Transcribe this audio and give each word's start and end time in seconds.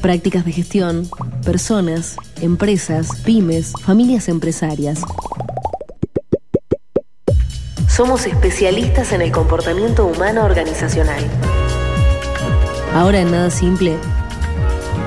prácticas 0.00 0.44
de 0.44 0.52
gestión, 0.52 1.08
personas, 1.44 2.16
empresas, 2.40 3.08
pymes, 3.24 3.72
familias 3.84 4.28
empresarias. 4.28 5.00
Somos 7.88 8.26
especialistas 8.26 9.12
en 9.12 9.20
el 9.20 9.30
comportamiento 9.30 10.06
humano 10.06 10.44
organizacional. 10.44 11.22
Ahora 12.94 13.20
en 13.20 13.30
Nada 13.30 13.50
Simple, 13.50 13.96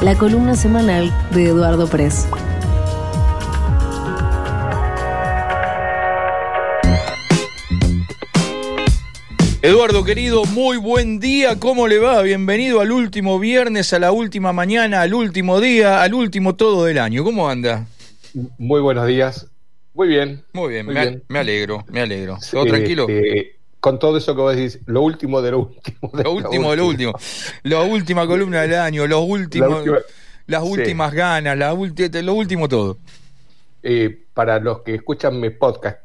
la 0.02 0.16
columna 0.16 0.56
semanal 0.56 1.12
de 1.32 1.48
Eduardo 1.48 1.88
Press. 1.88 2.28
Eduardo 9.64 10.04
querido, 10.04 10.44
muy 10.44 10.76
buen 10.76 11.22
día, 11.22 11.58
¿cómo 11.58 11.88
le 11.88 11.98
va? 11.98 12.22
Bienvenido 12.22 12.82
al 12.82 12.92
último 12.92 13.40
viernes, 13.40 13.94
a 13.94 14.00
la 14.00 14.12
última 14.12 14.52
mañana, 14.52 15.00
al 15.00 15.14
último 15.14 15.62
día, 15.62 16.04
al 16.04 16.14
último 16.14 16.58
todo 16.58 16.84
del 16.84 16.98
año. 16.98 17.24
¿Cómo 17.24 17.50
anda? 17.50 17.88
Muy 18.58 18.82
buenos 18.82 19.08
días. 19.08 19.48
Muy 19.94 20.10
bien. 20.10 20.44
Muy 20.52 20.74
bien, 20.74 20.86
me, 20.86 21.40
alegro, 21.40 21.86
me 21.88 22.02
alegro. 22.02 22.40
¿Todo 22.52 22.66
tranquilo? 22.66 23.08
Este, 23.08 23.56
con 23.80 24.00
todo 24.00 24.18
eso 24.18 24.36
que 24.36 24.42
vos 24.42 24.54
decís, 24.54 24.82
lo 24.86 25.02
último 25.02 25.42
de 25.42 25.52
lo 25.52 25.60
último. 25.60 26.12
lo 26.12 26.32
último 26.34 26.72
de 26.72 26.78
lo 26.78 26.86
último. 26.86 27.14
La 27.64 27.84
última 27.84 28.28
columna 28.28 28.64
del 28.64 28.76
año, 28.76 29.08
los 29.08 29.24
últimos, 29.26 29.86
las 30.46 30.62
últimas 30.62 31.14
ganas, 31.14 31.58
la 31.58 31.74
lo 31.74 32.34
último 32.34 32.68
todo. 32.68 32.98
Eh, 33.82 34.26
para 34.34 34.60
los 34.60 34.82
que 34.82 34.96
escuchan 34.96 35.40
mi 35.40 35.52
podcast, 35.52 36.00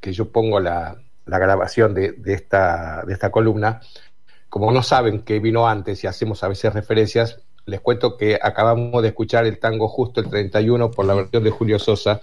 que 0.00 0.12
yo 0.12 0.28
pongo 0.28 0.58
la, 0.58 0.98
la 1.26 1.38
grabación 1.38 1.94
de, 1.94 2.12
de, 2.12 2.34
esta, 2.34 3.02
de 3.06 3.12
esta 3.12 3.30
columna. 3.30 3.80
Como 4.48 4.72
no 4.72 4.82
saben 4.82 5.22
que 5.22 5.40
vino 5.40 5.68
antes 5.68 6.02
y 6.04 6.06
hacemos 6.06 6.42
a 6.42 6.48
veces 6.48 6.72
referencias, 6.72 7.40
les 7.66 7.80
cuento 7.80 8.16
que 8.16 8.38
acabamos 8.40 9.02
de 9.02 9.08
escuchar 9.08 9.44
el 9.44 9.58
tango 9.58 9.88
justo 9.88 10.20
el 10.20 10.30
31 10.30 10.90
por 10.92 11.04
la 11.04 11.14
versión 11.14 11.42
de 11.42 11.50
Julio 11.50 11.78
Sosa 11.78 12.22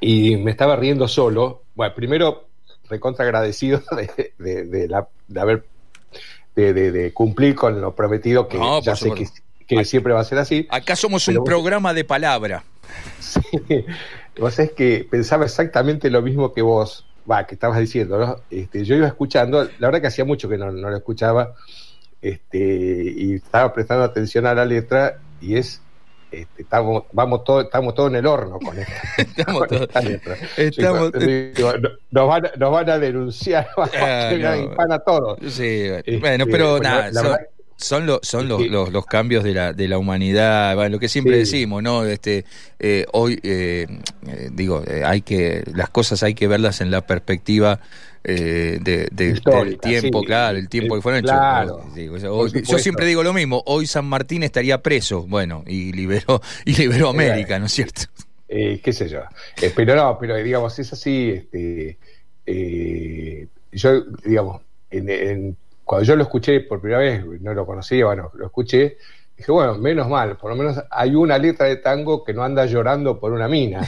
y 0.00 0.36
me 0.36 0.50
estaba 0.50 0.76
riendo 0.76 1.06
solo. 1.06 1.62
Bueno, 1.74 1.94
primero, 1.94 2.48
recontra 2.90 3.24
agradecido 3.24 3.82
de, 4.38 4.64
de, 4.64 4.88
la, 4.88 5.08
de 5.28 5.40
haber 5.40 5.64
de, 6.54 7.12
cumplir 7.14 7.54
con 7.54 7.80
lo 7.80 7.94
prometido, 7.94 8.48
que 8.48 8.58
ya 8.82 8.96
sé 8.96 9.12
que, 9.12 9.28
que, 9.66 9.84
siempre 9.84 10.12
va 10.12 10.20
a 10.20 10.24
ser 10.24 10.38
así. 10.38 10.66
Acá 10.70 10.96
somos 10.96 11.26
un 11.28 11.42
programa 11.44 11.94
de 11.94 12.04
palabra. 12.04 12.64
Sí, 13.20 13.40
vos 14.38 14.58
es 14.58 14.72
que 14.72 15.06
pensaba 15.10 15.46
exactamente 15.46 16.10
lo 16.10 16.20
mismo 16.20 16.52
que 16.52 16.60
vos 16.60 17.06
va, 17.30 17.46
que 17.46 17.54
estabas 17.54 17.78
diciendo, 17.78 18.18
¿no? 18.18 18.36
Este, 18.50 18.84
yo 18.84 18.94
iba 18.94 19.06
escuchando, 19.06 19.64
la 19.64 19.88
verdad 19.88 20.00
que 20.00 20.06
hacía 20.08 20.24
mucho 20.24 20.48
que 20.48 20.58
no, 20.58 20.70
lo 20.70 20.96
escuchaba, 20.96 21.54
este, 22.20 23.14
y 23.16 23.34
estaba 23.34 23.72
prestando 23.72 24.04
atención 24.04 24.46
a 24.46 24.54
la 24.54 24.64
letra, 24.64 25.18
y 25.40 25.56
es 25.56 25.80
este, 26.30 26.62
estamos, 26.62 27.04
vamos 27.12 27.44
todo, 27.44 27.60
estamos 27.60 27.94
todos 27.94 28.08
en 28.10 28.16
el 28.16 28.26
horno 28.26 28.58
con, 28.58 28.78
esta, 28.78 28.94
estamos 29.18 29.70
letra. 29.70 30.34
Estamos, 30.56 31.12
nos, 32.10 32.26
van, 32.26 32.42
nos, 32.56 32.72
van, 32.72 32.88
a 32.88 32.98
denunciar, 32.98 33.68
ah, 33.76 34.30
a 34.90 34.98
todos. 35.00 35.38
Sí, 35.52 35.88
bueno, 36.20 36.44
este, 36.44 36.46
pero 36.46 36.80
nada, 36.80 37.38
son, 37.82 38.08
son 38.22 38.48
los, 38.48 38.66
los, 38.68 39.06
cambios 39.06 39.44
de 39.44 39.54
la, 39.54 39.72
de 39.72 39.88
la 39.88 39.98
humanidad, 39.98 40.90
lo 40.90 40.98
que 40.98 41.08
siempre 41.08 41.36
decimos, 41.36 41.82
¿no? 41.82 42.04
Este, 42.04 42.44
eh, 42.78 43.06
hoy, 43.12 43.38
eh, 43.42 43.86
eh, 44.26 44.50
digo, 44.52 44.82
hay 45.04 45.22
que, 45.22 45.64
las 45.74 45.90
cosas 45.90 46.22
hay 46.22 46.34
que 46.34 46.46
verlas 46.46 46.80
en 46.80 46.90
la 46.90 47.06
perspectiva 47.06 47.80
de, 48.24 49.08
del 49.10 49.78
tiempo, 49.80 50.22
claro, 50.22 50.56
el 50.56 50.68
tiempo 50.68 50.94
que 50.94 51.02
fueron 51.02 51.22
claro, 51.22 51.84
yo 51.94 52.78
siempre 52.78 53.06
digo 53.06 53.22
lo 53.24 53.32
mismo, 53.32 53.62
hoy 53.66 53.86
San 53.86 54.06
Martín 54.06 54.44
estaría 54.44 54.80
preso, 54.80 55.26
bueno, 55.26 55.64
y 55.66 55.92
liberó, 55.92 56.40
y 56.64 56.74
liberó 56.74 57.08
América, 57.08 57.58
¿no 57.58 57.66
es 57.66 57.72
cierto? 57.72 58.02
qué 58.48 58.92
sé 58.92 59.08
yo. 59.08 59.20
pero 59.74 59.96
no, 59.96 60.18
pero 60.20 60.36
digamos, 60.36 60.78
es 60.78 60.92
así, 60.92 61.30
este, 61.30 61.98
yo, 63.72 64.04
digamos, 64.24 64.62
en 64.90 65.56
cuando 65.92 66.06
yo 66.06 66.16
lo 66.16 66.22
escuché 66.22 66.60
por 66.60 66.80
primera 66.80 67.02
vez, 67.02 67.22
no 67.42 67.52
lo 67.52 67.66
conocía, 67.66 68.06
bueno, 68.06 68.30
lo 68.32 68.46
escuché, 68.46 68.96
dije, 69.36 69.52
bueno, 69.52 69.76
menos 69.76 70.08
mal, 70.08 70.38
por 70.38 70.50
lo 70.50 70.56
menos 70.56 70.82
hay 70.90 71.14
una 71.14 71.36
letra 71.36 71.66
de 71.66 71.76
tango 71.76 72.24
que 72.24 72.32
no 72.32 72.42
anda 72.42 72.64
llorando 72.64 73.20
por 73.20 73.30
una 73.30 73.46
mina. 73.46 73.82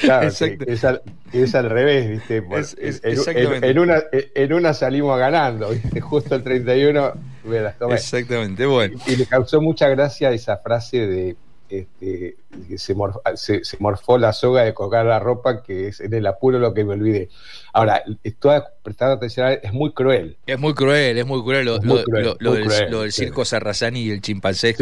claro, 0.00 0.28
es, 0.28 1.54
al, 1.54 1.68
revés, 1.68 2.12
¿viste? 2.12 2.42
en, 3.02 3.78
una, 3.78 4.02
en 4.10 4.52
una 4.54 4.72
salimos 4.72 5.18
ganando, 5.18 5.68
¿viste? 5.68 6.00
Justo 6.00 6.34
el 6.34 6.44
31 6.44 7.12
me 7.44 7.60
las 7.60 7.76
tomé. 7.76 7.96
Exactamente, 7.96 8.64
bueno. 8.64 8.98
Y, 9.06 9.12
y 9.12 9.16
me 9.18 9.26
causó 9.26 9.60
mucha 9.60 9.86
gracia 9.90 10.30
esa 10.30 10.56
frase 10.56 11.06
de 11.06 11.36
este, 11.70 12.36
se, 12.76 13.64
se, 13.64 13.76
morfó 13.78 14.18
la 14.18 14.32
soga 14.32 14.64
de 14.64 14.74
colgar 14.74 15.06
la 15.06 15.20
ropa, 15.20 15.62
que 15.62 15.88
es 15.88 16.00
en 16.00 16.12
el 16.14 16.26
apuro 16.26 16.58
lo 16.58 16.74
que 16.74 16.84
me 16.84 16.94
olvidé. 16.94 17.28
Ahora, 17.72 18.02
estoy 18.24 18.60
prestando 18.82 19.14
atención, 19.14 19.58
es 19.62 19.72
muy 19.72 19.92
cruel. 19.92 20.36
Es 20.46 20.58
muy 20.58 20.74
cruel, 20.74 21.18
es 21.18 21.26
muy 21.26 21.42
cruel. 21.42 21.66
Lo, 21.66 22.98
del, 22.98 23.12
circo 23.12 23.44
Sarrazani 23.44 24.00
y 24.00 24.10
el 24.10 24.20
chimpancé, 24.20 24.74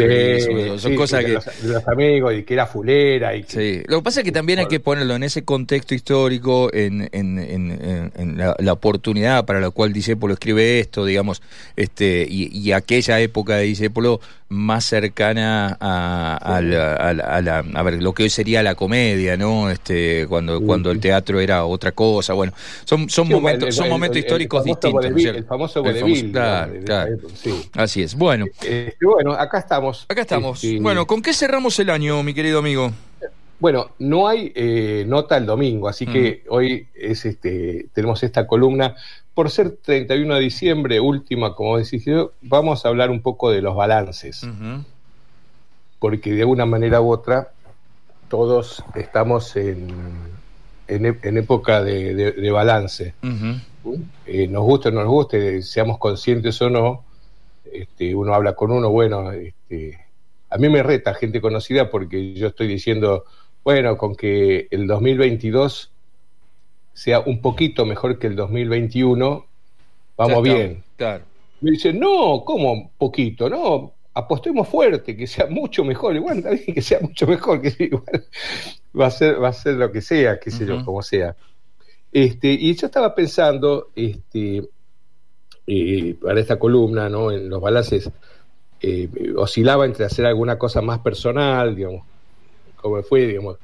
son, 0.79 0.97
cosas 0.97 1.25
que... 1.25 1.39
Los, 1.65 1.89
amigos, 1.89 2.35
y 2.35 2.45
que 2.45 2.55
era 2.55 2.67
fulera. 2.67 3.35
Y 3.35 3.43
sí, 3.43 3.83
lo 3.87 3.99
que 3.99 4.05
pasa 4.05 4.21
es 4.21 4.25
que 4.25 4.33
también 4.33 4.59
hay 4.61 4.67
que 4.67 4.81
ponerlo 4.81 5.15
en 5.15 5.23
ese 5.23 5.45
contexto 5.45 5.95
histórico, 5.95 6.71
en, 6.73 7.09
en, 7.13 8.39
la, 8.39 8.73
oportunidad 8.73 9.45
para 9.45 9.61
la 9.61 9.71
cual 9.71 9.93
Disépolo 9.93 10.35
escribe 10.35 10.81
esto, 10.81 11.05
digamos, 11.05 11.43
este 11.77 12.27
y, 12.29 12.73
aquella 12.73 13.21
época 13.21 13.57
de 13.57 13.65
Disépolo 13.65 14.21
más 14.49 14.85
cercana 14.85 15.77
a, 15.81 16.61
la, 16.79 17.65
a, 17.75 17.83
ver 17.83 18.03
lo 18.03 18.13
que 18.13 18.25
hoy 18.25 18.31
sería 18.31 18.63
la 18.63 18.75
comedia 18.75 19.37
no 19.37 19.71
este 19.71 20.27
cuando 20.29 20.61
cuando 20.61 20.91
el 20.91 21.01
teatro 21.01 21.41
era 21.41 21.65
otra 21.65 21.93
cosa 21.93 22.33
bueno 22.33 22.53
son 22.85 23.09
son 23.09 23.29
momentos 23.29 23.75
son 23.75 23.89
momentos 23.89 24.19
históricos 24.19 24.65
distintos 24.65 25.05
el 25.05 25.45
famoso 25.45 25.83
vodevil 25.83 26.33
claro, 26.33 26.73
así 27.75 28.03
es 28.03 28.15
bueno. 28.15 28.47
Eh, 28.63 28.95
bueno 29.01 29.33
acá 29.33 29.59
estamos. 29.59 30.07
Acá 30.09 30.23
estamos. 30.23 30.63
Este, 30.63 30.81
bueno 30.81 31.07
con 31.07 31.23
qué 31.23 31.33
cerramos 31.33 31.79
el 31.79 31.91
año 31.91 32.23
mi 32.23 32.35
querido 32.35 32.59
amigo 32.59 32.93
bueno, 33.61 33.91
no 33.99 34.29
hay 34.29 34.53
eh, 34.55 35.05
nota 35.09 35.37
el 35.37 35.45
domingo, 35.45 35.89
así 35.89 36.07
que 36.07 36.45
mm. 36.45 36.53
hoy 36.53 36.87
es 36.95 37.25
este, 37.25 37.89
tenemos 37.93 38.23
esta 38.23 38.47
columna. 38.47 38.95
Por 39.35 39.51
ser 39.51 39.77
31 39.83 40.35
de 40.35 40.41
diciembre, 40.41 41.01
última, 41.01 41.55
como 41.55 41.79
decís, 41.79 42.05
vamos 42.41 42.85
a 42.85 42.89
hablar 42.89 43.11
un 43.11 43.21
poco 43.21 43.51
de 43.51 43.63
los 43.63 43.75
balances. 43.75 44.47
Porque 45.99 46.33
de 46.33 46.45
una 46.45 46.67
manera 46.67 47.01
u 47.01 47.11
otra, 47.11 47.53
todos 48.29 48.85
estamos 48.95 49.57
en, 49.57 49.89
en, 50.87 51.37
época 51.37 51.83
de, 51.83 52.51
balance. 52.51 53.15
Eh, 54.27 54.47
nos 54.49 54.63
guste 54.65 54.89
o 54.89 54.93
no 54.93 55.03
nos 55.03 55.11
guste, 55.11 55.63
seamos 55.63 55.99
conscientes 55.99 56.61
o 56.63 56.71
no, 56.71 57.05
este, 57.73 58.15
uno 58.15 58.35
habla 58.35 58.55
con 58.55 58.71
uno, 58.71 58.91
bueno, 58.91 59.33
este, 59.33 59.99
a 60.51 60.59
mí 60.59 60.69
me 60.69 60.83
reta 60.83 61.15
gente 61.15 61.41
conocida 61.41 61.91
porque 61.91 62.35
yo 62.35 62.49
estoy 62.49 62.67
diciendo, 62.67 63.25
bueno, 63.65 63.97
con 63.97 64.15
que 64.15 64.69
el 64.71 64.87
2022 64.87 65.91
sea 66.93 67.21
un 67.21 67.41
poquito 67.41 67.87
mejor 67.87 68.19
que 68.19 68.27
el 68.27 68.37
2021, 68.37 69.47
vamos 70.17 70.43
bien. 70.43 70.83
Claro. 70.97 71.25
Me 71.61 71.73
dicen, 71.73 71.99
no, 71.99 72.43
¿cómo 72.45 72.91
poquito? 72.99 73.49
No, 73.49 73.93
apostemos 74.15 74.69
fuerte, 74.69 75.17
que 75.17 75.27
sea 75.27 75.47
mucho 75.47 75.85
mejor. 75.85 76.17
Igual 76.17 76.43
también 76.43 76.75
que 76.75 76.83
sea 76.83 77.01
mucho 77.01 77.27
mejor, 77.27 77.63
que 77.63 77.75
igual 77.85 78.27
va 78.99 79.07
a 79.07 79.11
ser, 79.11 79.43
va 79.43 79.49
a 79.49 79.53
ser 79.53 79.75
lo 79.75 79.91
que 79.93 80.01
sea, 80.01 80.39
qué 80.39 80.51
sé 80.51 80.67
yo, 80.67 80.85
como 80.85 81.03
sea. 81.03 81.37
Este, 82.11 82.49
y 82.53 82.75
yo 82.75 82.87
estaba 82.87 83.15
pensando, 83.15 83.91
este, 83.95 84.69
eh, 85.67 86.17
para 86.21 86.41
esta 86.41 86.59
columna, 86.59 87.09
¿no? 87.09 87.31
En 87.31 87.49
los 87.49 87.61
balances, 87.61 88.11
eh, 88.81 89.09
oscilaba 89.37 89.85
entre 89.85 90.07
hacer 90.07 90.25
alguna 90.25 90.57
cosa 90.57 90.81
más 90.81 91.01
personal, 91.01 91.77
digamos, 91.77 92.07
como 92.77 93.03
fue, 93.03 93.27
digamos, 93.27 93.59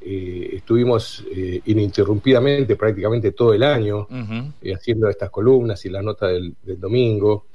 eh, 0.00 0.50
estuvimos 0.56 1.24
ininterrumpidamente 1.64 2.76
prácticamente 2.76 3.32
todo 3.32 3.54
el 3.54 3.62
año 3.62 4.06
haciendo 4.72 5.08
estas 5.08 5.30
columnas 5.30 5.84
y 5.84 5.88
la 5.88 6.02
nota 6.02 6.28
del, 6.28 6.54
domingo, 6.62 7.46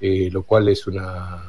lo 0.00 0.42
cual 0.42 0.68
es 0.68 0.86
una 0.86 1.42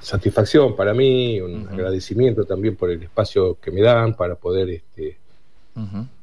satisfacción 0.00 0.74
para 0.74 0.94
mí, 0.94 1.40
un 1.40 1.68
agradecimiento 1.68 2.44
también 2.44 2.76
por 2.76 2.90
el 2.90 3.02
espacio 3.02 3.58
que 3.60 3.70
me 3.70 3.82
dan 3.82 4.16
para 4.16 4.34
poder 4.34 4.70
este, 4.70 5.18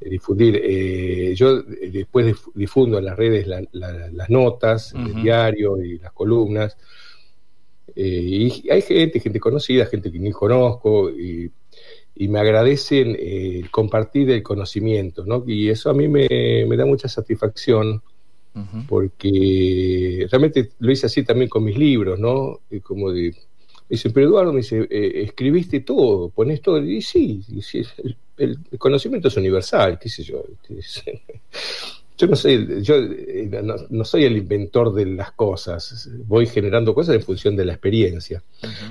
difundir. 0.01 1.35
yo 1.35 1.61
después 1.61 2.35
difundo 2.55 2.97
en 2.97 3.05
las 3.05 3.15
redes 3.15 3.47
las 3.47 4.29
notas, 4.29 4.93
el 4.93 5.21
diario 5.21 5.81
y 5.81 5.99
las 5.99 6.11
columnas. 6.11 6.77
y 7.95 8.69
hay 8.69 8.81
gente, 8.81 9.19
gente 9.19 9.39
conocida, 9.39 9.85
gente 9.85 10.11
que 10.11 10.19
ni 10.19 10.31
conozco, 10.31 11.09
y 11.09 11.51
y 12.19 12.27
me 12.29 12.39
agradecen 12.39 13.15
eh, 13.19 13.63
compartir 13.69 14.31
el 14.31 14.41
conocimiento, 14.41 15.23
¿no? 15.25 15.43
Y 15.45 15.69
eso 15.69 15.91
a 15.91 15.93
mí 15.93 16.07
me, 16.07 16.65
da 16.75 16.85
mucha 16.85 17.07
satisfacción 17.07 18.01
porque 18.87 20.25
realmente 20.31 20.71
lo 20.79 20.91
hice 20.91 21.05
así 21.05 21.23
también 21.23 21.47
con 21.47 21.63
mis 21.63 21.77
libros, 21.77 22.17
¿no? 22.17 22.61
como 22.81 23.11
de, 23.11 23.35
dice, 23.89 24.09
pero 24.09 24.27
Eduardo 24.27 24.51
me 24.51 24.59
dice, 24.61 24.87
eh, 24.89 25.23
escribiste 25.23 25.81
todo, 25.81 26.29
pones 26.29 26.61
todo. 26.61 26.83
Y 26.83 27.01
sí, 27.01 27.43
el, 28.37 28.59
conocimiento 28.77 29.27
es 29.27 29.37
universal, 29.37 29.97
qué 29.99 30.09
sé 30.09 30.23
yo. 30.23 30.43
Yo 32.19 32.25
no 32.25 32.35
soy, 32.35 32.81
yo 32.81 32.95
eh, 32.95 33.47
no, 33.91 34.03
soy 34.03 34.25
el 34.25 34.37
inventor 34.37 34.91
de 34.91 35.05
las 35.05 35.33
cosas, 35.33 36.09
voy 36.25 36.47
generando 36.47 36.95
cosas 36.95 37.13
en 37.13 37.21
función 37.21 37.55
de 37.55 37.63
la 37.63 37.73
experiencia. 37.73 38.41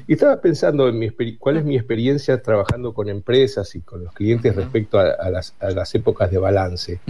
Y 0.06 0.12
estaba 0.12 0.40
pensando 0.40 0.88
en 0.88 0.96
mi, 0.96 1.10
cuál 1.36 1.56
es 1.56 1.64
mi 1.64 1.74
experiencia 1.74 2.40
trabajando 2.40 2.94
con 2.94 3.08
empresas 3.08 3.74
y 3.74 3.80
con 3.80 4.04
los 4.04 4.14
clientes 4.14 4.54
respecto 4.54 5.00
a, 5.00 5.28
las, 5.28 5.94
épocas 5.96 6.30
de 6.30 6.38
balance. 6.38 7.00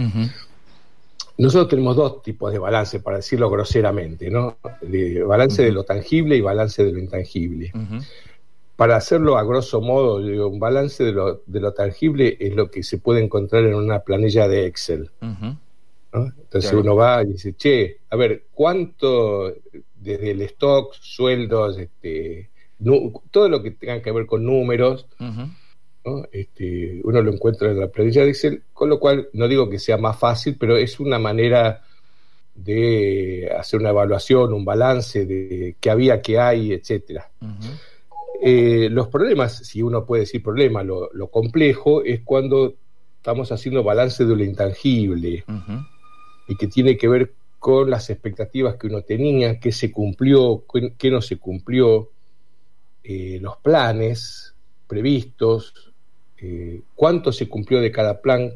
Nosotros 1.37 1.69
tenemos 1.69 1.95
dos 1.95 2.21
tipos 2.23 2.51
de 2.51 2.59
balance, 2.59 2.99
para 2.99 3.17
decirlo 3.17 3.49
groseramente, 3.49 4.29
¿no? 4.31 4.57
De 4.81 5.23
balance 5.23 5.63
de 5.63 5.71
lo 5.71 5.83
tangible 5.83 6.35
y 6.35 6.41
balance 6.41 6.83
de 6.83 6.91
lo 6.91 6.99
intangible. 6.99 7.71
Para 8.75 8.95
hacerlo 8.95 9.37
a 9.37 9.43
grosso 9.43 9.81
modo, 9.81 10.15
un 10.47 10.59
balance 10.59 11.03
de 11.03 11.11
lo, 11.11 11.41
de 11.45 11.59
lo, 11.59 11.73
tangible 11.73 12.37
es 12.39 12.55
lo 12.55 12.69
que 12.69 12.83
se 12.83 12.97
puede 12.97 13.23
encontrar 13.23 13.65
en 13.65 13.75
una 13.75 13.99
planilla 13.99 14.47
de 14.47 14.65
Excel. 14.65 15.11
Entonces 16.11 16.73
uno 16.73 16.95
va 16.95 17.23
y 17.23 17.33
dice, 17.33 17.53
che, 17.55 17.99
a 18.09 18.15
ver, 18.15 18.45
¿cuánto 18.53 19.53
desde 19.95 20.31
el 20.31 20.41
stock, 20.41 20.93
sueldos, 20.93 21.77
este, 21.77 22.49
todo 23.31 23.49
lo 23.49 23.61
que 23.61 23.71
tenga 23.71 24.01
que 24.01 24.11
ver 24.11 24.25
con 24.25 24.45
números, 24.45 25.07
este, 26.31 27.01
uno 27.03 27.21
lo 27.21 27.31
encuentra 27.31 27.71
en 27.71 27.79
la 27.79 27.87
planilla 27.87 28.23
de 28.23 28.29
Excel, 28.29 28.63
con 28.73 28.89
lo 28.89 28.99
cual 28.99 29.29
no 29.33 29.47
digo 29.47 29.69
que 29.69 29.79
sea 29.79 29.97
más 29.97 30.17
fácil, 30.19 30.57
pero 30.59 30.77
es 30.77 30.99
una 30.99 31.19
manera 31.19 31.83
de 32.55 33.49
hacer 33.57 33.79
una 33.79 33.89
evaluación, 33.89 34.53
un 34.53 34.65
balance 34.65 35.25
de 35.25 35.75
qué 35.79 35.89
había, 35.89 36.21
qué 36.21 36.39
hay, 36.39 36.73
etcétera. 36.73 37.29
Eh, 38.41 38.89
los 38.91 39.07
problemas, 39.07 39.57
si 39.57 39.81
uno 39.81 40.05
puede 40.05 40.21
decir 40.21 40.41
problema, 40.43 40.83
lo, 40.83 41.09
complejo 41.31 42.03
es 42.03 42.21
cuando 42.21 42.73
estamos 43.17 43.51
haciendo 43.51 43.83
balance 43.83 44.25
de 44.25 44.35
lo 44.35 44.43
intangible. 44.43 45.43
Y 46.47 46.55
que 46.55 46.67
tiene 46.67 46.97
que 46.97 47.07
ver 47.07 47.33
con 47.59 47.89
las 47.89 48.09
expectativas 48.09 48.75
que 48.75 48.87
uno 48.87 49.01
tenía, 49.01 49.59
qué 49.59 49.71
se 49.71 49.91
cumplió, 49.91 50.63
qué 50.97 51.11
no 51.11 51.21
se 51.21 51.37
cumplió, 51.37 52.09
eh, 53.03 53.39
los 53.41 53.57
planes 53.57 54.53
previstos, 54.87 55.93
eh, 56.39 56.81
cuánto 56.95 57.31
se 57.31 57.47
cumplió 57.47 57.81
de 57.81 57.91
cada 57.91 58.21
plan, 58.21 58.53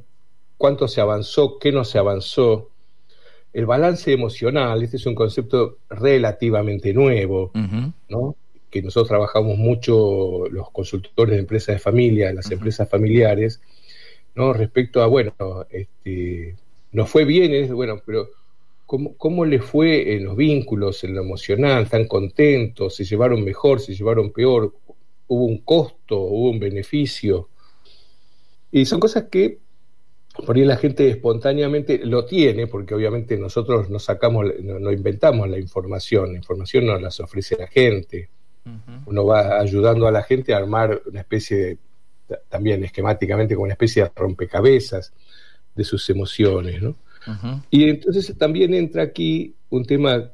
cuánto 0.57 0.87
se 0.87 1.01
avanzó, 1.01 1.57
qué 1.57 1.71
no 1.71 1.83
se 1.83 1.97
avanzó. 1.97 2.69
El 3.53 3.65
balance 3.65 4.13
emocional, 4.13 4.81
este 4.83 4.97
es 4.97 5.05
un 5.05 5.15
concepto 5.15 5.79
relativamente 5.89 6.93
nuevo, 6.93 7.51
¿no? 8.07 8.35
que 8.69 8.81
nosotros 8.81 9.09
trabajamos 9.09 9.57
mucho 9.57 10.47
los 10.49 10.71
consultores 10.71 11.33
de 11.35 11.41
empresas 11.41 11.75
de 11.75 11.79
familia, 11.79 12.31
las 12.31 12.49
empresas 12.49 12.87
familiares, 12.87 13.61
¿no? 14.35 14.53
respecto 14.53 15.01
a, 15.01 15.07
bueno, 15.07 15.33
este, 15.69 16.55
nos 16.93 17.09
fue 17.09 17.25
bien, 17.25 17.73
bueno, 17.75 18.01
pero 18.05 18.29
¿cómo, 18.85 19.17
¿cómo 19.17 19.43
le 19.43 19.59
fue 19.59 20.15
en 20.15 20.23
los 20.23 20.37
vínculos, 20.37 21.03
en 21.03 21.15
lo 21.15 21.21
emocional? 21.21 21.83
¿Están 21.83 22.07
contentos? 22.07 22.95
¿Se 22.95 23.03
llevaron 23.03 23.43
mejor? 23.43 23.81
¿Se 23.81 23.93
llevaron 23.93 24.31
peor? 24.31 24.73
¿Hubo 25.27 25.45
un 25.45 25.57
costo? 25.57 26.19
¿Hubo 26.19 26.51
un 26.51 26.59
beneficio? 26.59 27.49
Y 28.71 28.85
son 28.85 28.99
cosas 28.99 29.25
que 29.29 29.59
por 30.45 30.55
ahí 30.55 30.63
la 30.63 30.77
gente 30.77 31.09
espontáneamente 31.09 31.99
lo 32.05 32.25
tiene, 32.25 32.67
porque 32.67 32.95
obviamente 32.95 33.37
nosotros 33.37 33.89
no 33.89 33.99
sacamos, 33.99 34.45
no, 34.61 34.91
inventamos 34.91 35.49
la 35.49 35.59
información, 35.59 36.31
la 36.31 36.37
información 36.37 36.85
nos 36.85 37.01
las 37.01 37.19
ofrece 37.19 37.57
la 37.57 37.67
gente. 37.67 38.29
Uno 39.05 39.25
va 39.25 39.59
ayudando 39.59 40.07
a 40.07 40.11
la 40.11 40.23
gente 40.23 40.53
a 40.53 40.57
armar 40.57 41.01
una 41.05 41.21
especie 41.21 41.57
de, 41.57 41.77
también 42.47 42.83
esquemáticamente 42.83 43.55
como 43.55 43.65
una 43.65 43.73
especie 43.73 44.03
de 44.03 44.11
rompecabezas 44.15 45.11
de 45.75 45.83
sus 45.83 46.09
emociones, 46.09 46.81
¿no? 46.81 46.95
Y 47.69 47.89
entonces 47.89 48.35
también 48.37 48.73
entra 48.73 49.03
aquí 49.03 49.53
un 49.69 49.85
tema 49.85 50.31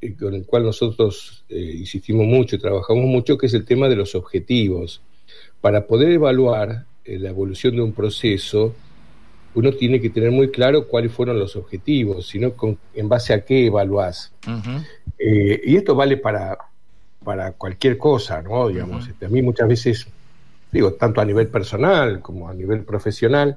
eh, 0.00 0.14
con 0.14 0.34
el 0.34 0.44
cual 0.44 0.64
nosotros 0.64 1.44
eh, 1.48 1.76
insistimos 1.78 2.26
mucho 2.26 2.56
y 2.56 2.58
trabajamos 2.58 3.04
mucho, 3.06 3.38
que 3.38 3.46
es 3.46 3.54
el 3.54 3.64
tema 3.64 3.88
de 3.88 3.96
los 3.96 4.14
objetivos. 4.14 5.00
Para 5.60 5.86
poder 5.86 6.12
evaluar 6.12 6.84
la 7.08 7.30
evolución 7.30 7.76
de 7.76 7.82
un 7.82 7.92
proceso, 7.92 8.74
uno 9.54 9.72
tiene 9.72 10.00
que 10.00 10.10
tener 10.10 10.30
muy 10.30 10.50
claro 10.50 10.86
cuáles 10.86 11.12
fueron 11.12 11.38
los 11.38 11.56
objetivos, 11.56 12.28
sino 12.28 12.52
con, 12.52 12.78
en 12.94 13.08
base 13.08 13.32
a 13.32 13.44
qué 13.44 13.66
evaluás. 13.66 14.32
y 15.18 15.76
esto 15.76 15.94
vale 15.94 16.18
para, 16.18 16.58
para 17.24 17.52
cualquier 17.52 17.98
cosa, 17.98 18.42
¿no? 18.42 18.68
Digamos, 18.68 19.08
este, 19.08 19.26
a 19.26 19.28
mí 19.28 19.42
muchas 19.42 19.66
veces, 19.66 20.06
digo, 20.70 20.92
tanto 20.94 21.20
a 21.20 21.24
nivel 21.24 21.48
personal 21.48 22.20
como 22.20 22.48
a 22.48 22.54
nivel 22.54 22.84
profesional, 22.84 23.56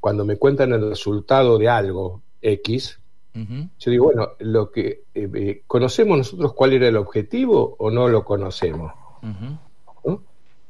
cuando 0.00 0.24
me 0.24 0.36
cuentan 0.36 0.72
el 0.72 0.88
resultado 0.88 1.58
de 1.58 1.68
algo 1.68 2.22
X, 2.40 2.98
yo 3.34 3.90
digo, 3.90 4.04
bueno, 4.04 4.28
lo 4.38 4.70
que 4.70 5.02
eh, 5.12 5.28
eh, 5.34 5.62
conocemos 5.66 6.16
nosotros 6.16 6.54
cuál 6.54 6.72
era 6.72 6.86
el 6.86 6.96
objetivo 6.96 7.74
o 7.78 7.90
no 7.90 8.06
lo 8.06 8.24
conocemos. 8.24 8.92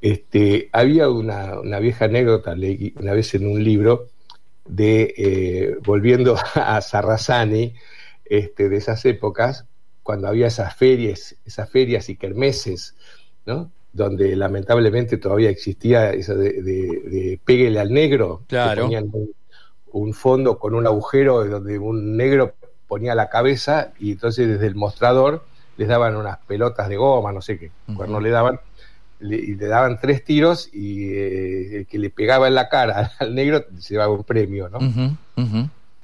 Este, 0.04 0.68
había 0.70 1.08
una, 1.08 1.78
vieja 1.80 2.04
anécdota, 2.04 2.54
leí 2.54 2.92
una 3.00 3.14
vez 3.14 3.34
en 3.36 3.46
un 3.50 3.64
libro, 3.64 4.08
de 4.66 5.14
eh, 5.16 5.78
volviendo 5.82 6.36
a 6.56 6.78
Sarrazani, 6.82 7.74
este, 8.26 8.68
de 8.68 8.76
esas 8.76 9.02
épocas, 9.06 9.64
cuando 10.02 10.28
había 10.28 10.48
esas 10.48 10.76
ferias, 10.76 11.36
esas 11.46 11.70
ferias 11.70 12.10
y 12.10 12.16
kermeses, 12.16 12.94
¿no? 13.46 13.70
donde 13.94 14.36
lamentablemente 14.36 15.16
todavía 15.16 15.48
existía 15.48 16.10
eso 16.10 16.34
de, 16.34 16.60
de, 16.60 17.78
al 17.80 17.90
negro. 17.90 18.42
Claro. 18.46 18.82
ponían 18.82 19.10
un, 19.86 20.12
fondo 20.12 20.58
con 20.58 20.74
un 20.74 20.86
agujero 20.86 21.46
donde 21.46 21.78
un 21.78 22.14
negro 22.14 22.52
ponía 22.86 23.14
la 23.14 23.30
cabeza 23.30 23.94
y 23.98 24.12
entonces 24.12 24.48
desde 24.48 24.66
el 24.66 24.74
mostrador 24.74 25.46
les 25.78 25.88
daban 25.88 26.14
unas 26.14 26.36
pelotas 26.40 26.90
de 26.90 26.96
goma, 26.98 27.32
no 27.32 27.40
sé 27.40 27.58
qué, 27.58 27.70
cuando 27.96 28.20
le 28.20 28.28
daban, 28.28 28.60
y 29.32 29.54
le 29.54 29.66
daban 29.66 29.98
tres 30.00 30.24
tiros 30.24 30.68
y 30.72 31.10
eh, 31.12 31.78
el 31.78 31.86
que 31.86 31.98
le 31.98 32.10
pegaba 32.10 32.48
en 32.48 32.54
la 32.54 32.68
cara 32.68 33.12
al 33.18 33.34
negro 33.34 33.64
se 33.78 33.94
llevaba 33.94 34.12
un 34.12 34.24
premio, 34.24 34.68
¿no? 34.68 34.78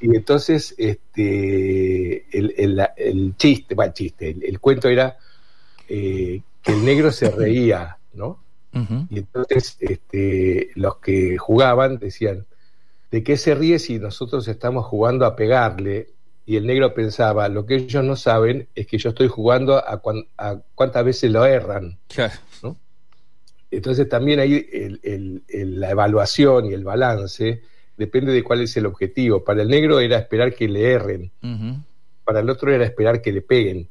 Y 0.03 0.17
entonces 0.17 0.75
este 0.79 2.25
el, 2.37 2.83
el, 2.97 3.35
chiste, 3.37 3.75
bueno, 3.75 3.93
chiste, 3.93 4.31
el, 4.31 4.59
cuento 4.59 4.89
era 4.89 5.19
eh, 5.89 6.41
que 6.63 6.73
el 6.73 6.85
negro 6.85 7.13
se 7.13 7.31
reía, 7.31 7.99
¿no? 8.15 8.39
Y 8.73 9.19
entonces 9.19 9.77
este, 9.81 10.71
los 10.77 10.97
que 10.99 11.37
jugaban 11.37 11.99
decían, 11.99 12.47
¿de 13.11 13.25
qué 13.25 13.37
se 13.37 13.55
ríe 13.55 13.81
si 13.81 13.99
nosotros 13.99 14.47
estamos 14.47 14.87
jugando 14.87 15.27
a 15.27 15.35
pegarle? 15.35 16.11
Y 16.47 16.57
el 16.57 16.67
negro 16.67 16.95
pensaba, 16.95 17.49
lo 17.49 17.67
que 17.67 17.77
ellos 17.77 18.05
no 18.05 18.17
saben 18.17 18.69
es 18.75 18.87
que 18.87 18.97
yo 18.99 19.11
estoy 19.11 19.29
jugando 19.29 19.77
a, 19.77 20.01
cuántas 20.75 21.05
veces 21.05 21.31
lo 21.31 21.45
erran. 21.45 21.99
¿no? 22.63 22.77
Entonces 23.71 24.09
también 24.09 24.41
ahí 24.41 24.67
la 25.53 25.91
evaluación 25.91 26.67
y 26.67 26.75
el 26.75 26.85
balance 26.85 27.63
depende 27.97 28.33
de 28.33 28.43
cuál 28.43 28.63
es 28.63 28.77
el 28.77 28.87
objetivo. 28.87 29.45
Para 29.45 29.63
el 29.63 29.69
negro 29.69 30.01
era 30.01 30.19
esperar 30.19 30.55
que 30.55 30.69
le 30.69 30.93
erren, 30.93 31.31
para 32.25 32.41
el 32.41 32.51
otro 32.51 32.73
era 32.73 32.85
esperar 32.85 33.21
que 33.23 33.33
le 33.33 33.43
peguen. 33.43 33.89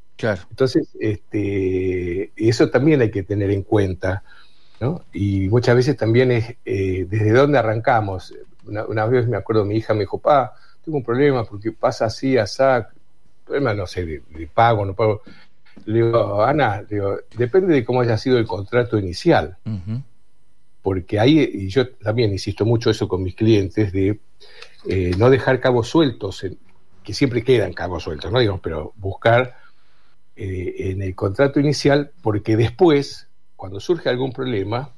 Entonces, 0.49 0.89
este, 0.99 2.31
eso 2.35 2.69
también 2.69 3.01
hay 3.01 3.09
que 3.09 3.23
tener 3.23 3.51
en 3.51 3.63
cuenta, 3.63 4.23
¿no? 4.81 5.05
Y 5.13 5.47
muchas 5.47 5.75
veces 5.75 5.95
también 5.95 6.31
es 6.31 6.57
eh, 6.65 7.05
desde 7.09 7.31
dónde 7.31 7.57
arrancamos. 7.57 8.33
Una, 8.65 9.05
vez 9.05 9.27
me 9.27 9.37
acuerdo, 9.37 9.63
mi 9.63 9.77
hija 9.77 9.93
me 9.93 10.01
dijo, 10.01 10.17
pa, 10.17 10.53
tengo 10.83 10.97
un 10.97 11.03
problema 11.05 11.45
porque 11.45 11.71
pasa 11.71 12.05
así, 12.05 12.37
asá, 12.37 12.89
problema, 13.45 13.73
no 13.73 13.87
sé, 13.87 14.05
de, 14.05 14.49
pago, 14.53 14.85
no 14.85 14.93
pago. 14.93 15.21
Le 15.85 16.05
digo, 16.05 16.43
Ana, 16.43 16.83
digo, 16.83 17.17
depende 17.35 17.73
de 17.73 17.85
cómo 17.85 18.01
haya 18.01 18.17
sido 18.17 18.37
el 18.37 18.45
contrato 18.45 18.97
inicial. 18.97 19.57
Porque 20.81 21.19
ahí, 21.19 21.49
y 21.53 21.67
yo 21.69 21.89
también 21.89 22.31
insisto 22.31 22.65
mucho 22.65 22.89
eso 22.89 23.07
con 23.07 23.23
mis 23.23 23.35
clientes, 23.35 23.91
de 23.91 24.19
eh, 24.87 25.11
no 25.17 25.29
dejar 25.29 25.59
cabos 25.59 25.89
sueltos, 25.89 26.45
que 27.03 27.13
siempre 27.13 27.43
quedan 27.43 27.73
cabos 27.73 28.03
sueltos, 28.03 28.31
¿no? 28.31 28.39
Digamos, 28.39 28.61
pero 28.61 28.93
buscar 28.95 29.57
eh, 30.35 30.91
en 30.91 31.01
el 31.01 31.15
contrato 31.15 31.59
inicial, 31.59 32.11
porque 32.21 32.55
después, 32.55 33.27
cuando 33.55 33.79
surge 33.79 34.09
algún 34.09 34.31
problema, 34.31 34.93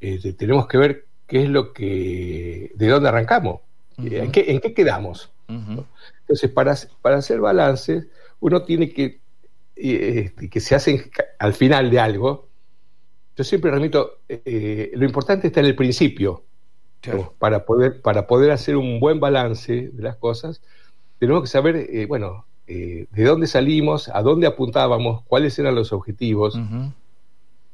este, 0.00 0.32
tenemos 0.32 0.66
que 0.66 0.78
ver 0.78 1.06
qué 1.26 1.44
es 1.44 1.48
lo 1.48 1.72
que, 1.72 2.72
de 2.74 2.88
dónde 2.88 3.08
arrancamos, 3.08 3.60
¿En, 3.98 4.32
qué, 4.32 4.74
quedamos. 4.74 5.30
Entonces, 5.46 6.50
para, 6.50 6.74
para 7.02 7.18
hacer 7.18 7.38
balances, 7.38 8.06
uno 8.40 8.62
tiene 8.62 8.90
que, 8.90 9.20
que 9.80 10.60
se 10.60 10.74
hacen 10.74 11.10
al 11.38 11.54
final 11.54 11.90
de 11.90 12.00
algo, 12.00 12.50
yo 13.40 13.44
siempre 13.44 13.70
remito, 13.70 14.18
eh, 14.28 14.90
lo 14.94 15.06
importante 15.06 15.46
está 15.46 15.60
en 15.60 15.66
el 15.66 15.74
principio. 15.74 16.44
Para, 17.38 17.64
poder, 17.64 18.02
para 18.02 18.26
poder 18.26 18.50
hacer 18.50 18.76
un 18.76 19.00
buen 19.00 19.20
balance 19.20 19.88
de 19.90 20.02
las 20.02 20.16
cosas, 20.16 20.60
tenemos 21.18 21.40
que 21.40 21.48
saber, 21.48 21.76
eh, 21.76 22.04
bueno, 22.04 22.44
eh, 22.66 23.06
de 23.10 23.24
dónde 23.24 23.46
salimos, 23.46 24.10
a 24.10 24.20
dónde 24.20 24.46
apuntábamos, 24.46 25.22
cuáles 25.24 25.58
eran 25.58 25.74
los 25.74 25.94
objetivos. 25.94 26.60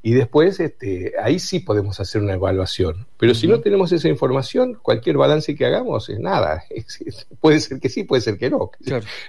y 0.00 0.12
después 0.12 0.60
este, 0.60 1.14
ahí 1.20 1.40
sí 1.40 1.58
podemos 1.58 1.98
hacer 1.98 2.22
una 2.22 2.34
evaluación. 2.34 3.08
Pero 3.18 3.34
si 3.34 3.48
no 3.48 3.60
tenemos 3.60 3.90
esa 3.90 4.08
información, 4.08 4.78
cualquier 4.80 5.16
balance 5.16 5.56
que 5.56 5.66
hagamos 5.66 6.08
es 6.08 6.20
nada. 6.20 6.62
puede 7.40 7.58
ser 7.58 7.80
que 7.80 7.88
sí, 7.88 8.04
puede 8.04 8.22
ser 8.22 8.38
que 8.38 8.50
no. 8.50 8.70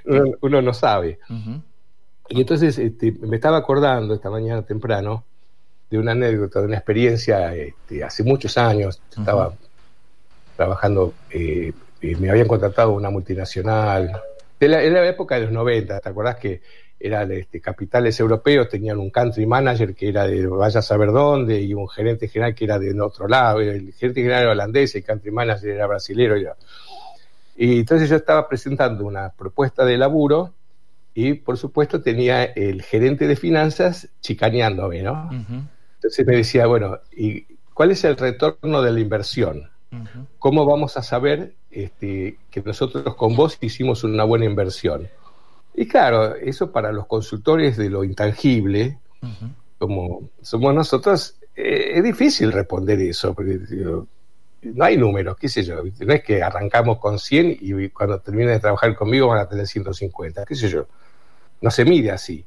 Uno, 0.41 0.61
no 0.61 0.73
sabe. 0.75 1.17
Y 2.29 2.41
entonces 2.41 2.77
este, 2.77 3.13
me 3.21 3.37
estaba 3.37 3.57
acordando 3.57 4.13
esta 4.13 4.29
mañana 4.29 4.61
temprano 4.61 5.23
de 5.89 5.97
una 5.97 6.11
anécdota, 6.11 6.59
de 6.59 6.67
una 6.67 6.77
experiencia 6.77 7.55
este, 7.55 8.03
hace 8.03 8.23
muchos 8.23 8.57
años. 8.57 9.01
Estaba 9.09 9.53
trabajando, 10.55 11.13
eh, 11.29 11.71
me 12.01 12.29
habían 12.29 12.47
contratado 12.47 12.91
una 12.91 13.09
multinacional. 13.09 14.21
Era 14.59 14.81
la 14.81 15.07
época 15.07 15.35
de 15.35 15.41
los 15.41 15.51
90, 15.51 15.99
¿te 15.99 16.09
acordás 16.09 16.35
que 16.37 16.61
eran 16.99 17.31
este, 17.31 17.61
capitales 17.61 18.19
europeos, 18.19 18.69
tenían 18.69 18.97
un 18.97 19.11
country 19.11 19.45
manager 19.45 19.93
que 19.93 20.09
era 20.09 20.25
de 20.25 20.47
vaya 20.47 20.79
a 20.79 20.83
saber 20.83 21.11
dónde 21.11 21.61
y 21.61 21.73
un 21.73 21.87
gerente 21.87 22.27
general 22.27 22.55
que 22.55 22.65
era 22.65 22.79
de 22.79 22.99
otro 22.99 23.27
lado, 23.27 23.61
el 23.61 23.93
gerente 23.93 24.21
general 24.21 24.43
era 24.43 24.51
holandés, 24.51 24.95
el 24.95 25.03
country 25.03 25.31
manager 25.31 25.69
era 25.69 25.85
brasilero. 25.85 26.35
Y 27.55 27.79
entonces 27.79 28.09
yo 28.09 28.15
estaba 28.15 28.47
presentando 28.47 29.05
una 29.05 29.29
propuesta 29.29 29.85
de 29.85 29.97
laburo 29.97 30.53
y 31.19 31.33
por 31.33 31.57
supuesto 31.57 32.03
tenía 32.03 32.43
el 32.43 32.83
gerente 32.83 33.25
de 33.25 33.35
finanzas 33.35 34.07
chicaneándome, 34.21 35.01
¿no? 35.01 35.27
Entonces 35.95 36.27
me 36.27 36.35
decía, 36.35 36.67
bueno, 36.67 36.99
¿y 37.11 37.41
cuál 37.73 37.89
es 37.89 38.03
el 38.03 38.15
retorno 38.15 38.83
de 38.83 38.91
la 38.91 38.99
inversión? 38.99 39.67
¿Cómo 40.37 40.63
vamos 40.63 40.95
a 40.95 41.01
saber 41.01 41.55
este, 41.71 42.37
que 42.51 42.61
nosotros 42.61 43.15
con 43.15 43.35
vos 43.35 43.57
hicimos 43.61 44.03
una 44.03 44.25
buena 44.25 44.45
inversión? 44.45 45.09
Y 45.73 45.87
claro, 45.87 46.35
eso 46.35 46.71
para 46.71 46.91
los 46.91 47.07
consultores 47.07 47.77
de 47.77 47.89
lo 47.89 48.03
intangible, 48.03 48.99
como 49.79 50.29
somos 50.43 50.75
nosotros, 50.75 51.33
eh, 51.55 51.93
es 51.95 52.03
difícil 52.03 52.51
responder 52.51 53.01
eso, 53.01 53.33
porque 53.33 53.59
no 54.61 54.85
hay 54.85 54.97
números, 54.97 55.35
qué 55.35 55.49
sé 55.49 55.63
yo, 55.63 55.81
no 55.81 56.13
es 56.13 56.23
que 56.23 56.43
arrancamos 56.43 56.99
con 56.99 57.17
100 57.17 57.57
y 57.59 57.89
cuando 57.89 58.19
terminen 58.19 58.49
de 58.49 58.59
trabajar 58.59 58.95
conmigo 58.95 59.29
van 59.29 59.39
a 59.39 59.49
tener 59.49 59.65
150, 59.65 60.45
qué 60.45 60.53
sé 60.53 60.69
yo, 60.69 60.85
no 61.61 61.71
se 61.71 61.85
mide 61.85 62.11
así. 62.11 62.45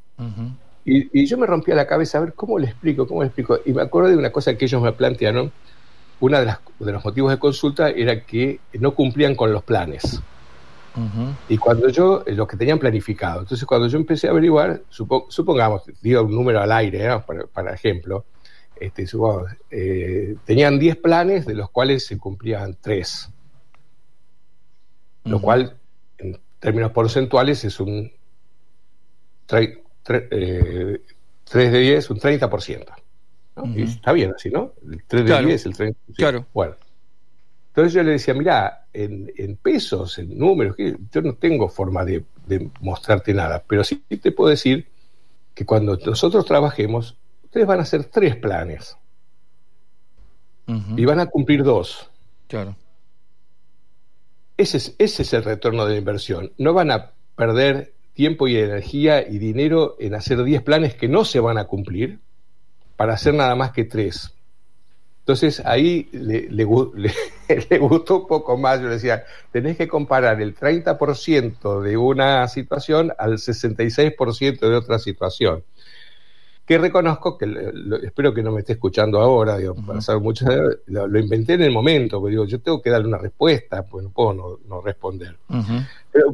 y, 0.85 1.27
yo 1.27 1.39
me 1.39 1.47
rompía 1.47 1.75
la 1.75 1.87
cabeza 1.87 2.19
a 2.19 2.23
ver 2.23 2.35
cómo 2.35 2.59
le 2.59 2.67
explico, 2.67 3.07
cómo 3.07 3.23
le 3.23 3.29
explico, 3.29 3.59
y 3.65 3.73
me 3.73 3.83
acuerdo 3.83 4.11
de 4.11 4.17
una 4.17 4.33
cosa 4.33 4.57
que 4.57 4.65
ellos 4.65 4.83
me 4.83 4.93
plantearon, 4.93 5.53
uno 6.21 6.39
de, 6.39 6.55
de 6.81 6.93
los 6.93 7.05
motivos 7.05 7.31
de 7.31 7.39
consulta 7.39 7.89
era 7.91 8.25
que 8.25 8.61
no 8.75 8.95
cumplían 8.95 9.35
con 9.35 9.53
los 9.53 9.63
planes. 9.63 10.23
Y 11.49 11.57
cuando 11.57 11.89
yo, 11.89 12.25
eh, 12.27 12.33
lo 12.33 12.47
que 12.47 12.57
tenían 12.57 12.79
planificado, 12.79 13.41
entonces 13.41 13.65
cuando 13.65 13.87
yo 13.87 13.97
empecé 13.97 14.27
a 14.27 14.31
averiguar, 14.31 14.83
supongamos, 14.89 15.83
digo 16.03 16.23
un 16.23 16.35
número 16.35 16.61
al 16.61 16.73
aire, 16.73 17.09
para, 17.55 17.73
ejemplo, 17.73 18.25
este, 18.79 19.07
eh, 19.71 20.37
tenían 20.45 20.79
10 20.79 20.97
planes 20.97 21.47
de 21.47 21.55
los 21.55 21.71
cuales 21.71 22.07
se 22.07 22.19
cumplían 22.19 22.77
3. 22.81 23.31
Lo 25.25 25.41
cual, 25.41 25.77
en 26.19 26.41
términos 26.59 26.91
porcentuales, 26.93 27.65
es 27.65 27.79
un 27.79 28.11
3, 29.51 29.79
eh, 30.33 31.01
de 31.53 31.81
10, 31.81 32.11
un 32.11 32.21
30%. 32.21 32.95
y 33.75 33.83
está 33.83 34.13
bien 34.13 34.33
así, 34.35 34.51
¿no? 34.51 34.75
El 34.91 35.05
3 35.05 35.25
de 35.25 35.45
10 35.45 35.55
es 35.55 35.67
el 35.67 35.75
30%. 35.75 35.97
Claro. 36.17 36.47
Bueno. 36.55 36.77
Entonces 37.69 37.93
yo 37.93 38.03
le 38.03 38.13
decía, 38.13 38.35
mira, 38.35 38.87
en, 38.93 39.57
pesos, 39.63 40.19
en 40.19 40.37
números, 40.37 40.77
yo 40.79 41.23
no 41.23 41.35
tengo 41.35 41.69
forma 41.69 42.05
de, 42.05 42.25
mostrarte 42.81 43.33
nada, 43.33 43.63
pero 43.65 43.85
sí 43.85 44.03
te 44.21 44.33
puedo 44.33 44.51
decir 44.51 44.89
que 45.55 45.65
cuando 45.65 45.97
nosotros 45.97 46.45
trabajemos, 46.45 47.17
ustedes 47.45 47.67
van 47.67 47.79
a 47.79 47.83
hacer 47.83 48.05
tres 48.05 48.37
planes 48.37 48.97
y 50.97 51.05
van 51.05 51.21
a 51.21 51.27
cumplir 51.27 51.63
dos. 51.65 52.11
Claro. 52.49 52.77
Ese 54.57 54.77
es, 54.77 54.95
ese 54.99 55.23
es 55.23 55.33
el 55.33 55.45
retorno 55.45 55.85
de 55.85 55.93
la 55.93 55.99
inversión. 55.99 56.53
No 56.59 56.75
van 56.75 56.91
a 56.91 57.13
perder 57.35 57.95
tiempo 58.21 58.47
y 58.47 58.59
energía 58.59 59.27
y 59.27 59.39
dinero 59.39 59.97
en 59.99 60.15
hacer 60.15 60.45
diez 60.45 60.61
planes 60.61 60.95
que 60.95 61.09
no 61.09 61.25
se 61.25 61.41
van 61.41 61.57
a 61.57 61.65
cumplir 61.65 62.19
para 62.95 63.15
hacer 63.15 63.33
nada 63.33 63.55
más 63.55 63.73
que 63.73 63.85
tres. 63.85 64.35
Entonces 65.21 65.63
ahí 65.65 66.11
le, 66.13 66.51
le, 66.51 66.65
gustó 67.79 68.17
un 68.17 68.27
poco 68.27 68.59
más. 68.59 68.79
Yo 68.79 68.89
le 68.89 68.97
decía, 68.97 69.25
tenés 69.53 69.79
que 69.79 69.89
comparar 69.89 70.39
el 70.43 70.55
30% 70.55 71.81
de 71.81 71.97
una 71.97 72.47
situación 72.49 73.11
al 73.17 73.39
66% 73.39 74.61
de 74.61 74.77
otra 74.77 74.99
situación. 74.99 75.65
Que 76.71 76.79
reconozco 76.79 77.37
que, 77.37 77.53
espero 78.05 78.33
que 78.33 78.45
no 78.45 78.53
me 78.53 78.61
esté 78.61 78.75
escuchando 78.75 79.19
ahora, 79.19 79.59
digo, 79.59 79.75
para 79.75 80.01
saber 80.01 80.23
mucho, 80.23 80.47
lo, 80.87 81.19
inventé 81.19 81.55
en 81.55 81.63
el 81.63 81.73
momento, 81.73 82.21
porque 82.21 82.31
digo, 82.31 82.45
yo 82.45 82.61
tengo 82.61 82.81
que 82.81 82.91
darle 82.91 83.09
una 83.09 83.19
respuesta, 83.19 83.85
pues 83.85 84.05
no 84.05 84.11
puedo 84.11 84.61
no, 84.69 84.81
responder. 84.81 85.37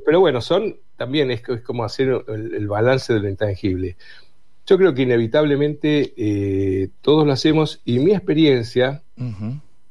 pero, 0.04 0.20
bueno, 0.20 0.42
son 0.42 0.76
también 0.94 1.30
es, 1.30 1.40
como 1.64 1.84
hacer 1.84 2.22
el 2.28 2.68
balance 2.68 3.14
de 3.14 3.20
lo 3.20 3.30
intangible. 3.30 3.96
Yo 4.66 4.76
creo 4.76 4.92
que 4.92 5.04
inevitablemente 5.04 6.12
eh, 6.18 6.90
todos 7.00 7.26
lo 7.26 7.32
hacemos 7.32 7.80
y 7.86 7.98
mi 7.98 8.12
experiencia 8.12 9.02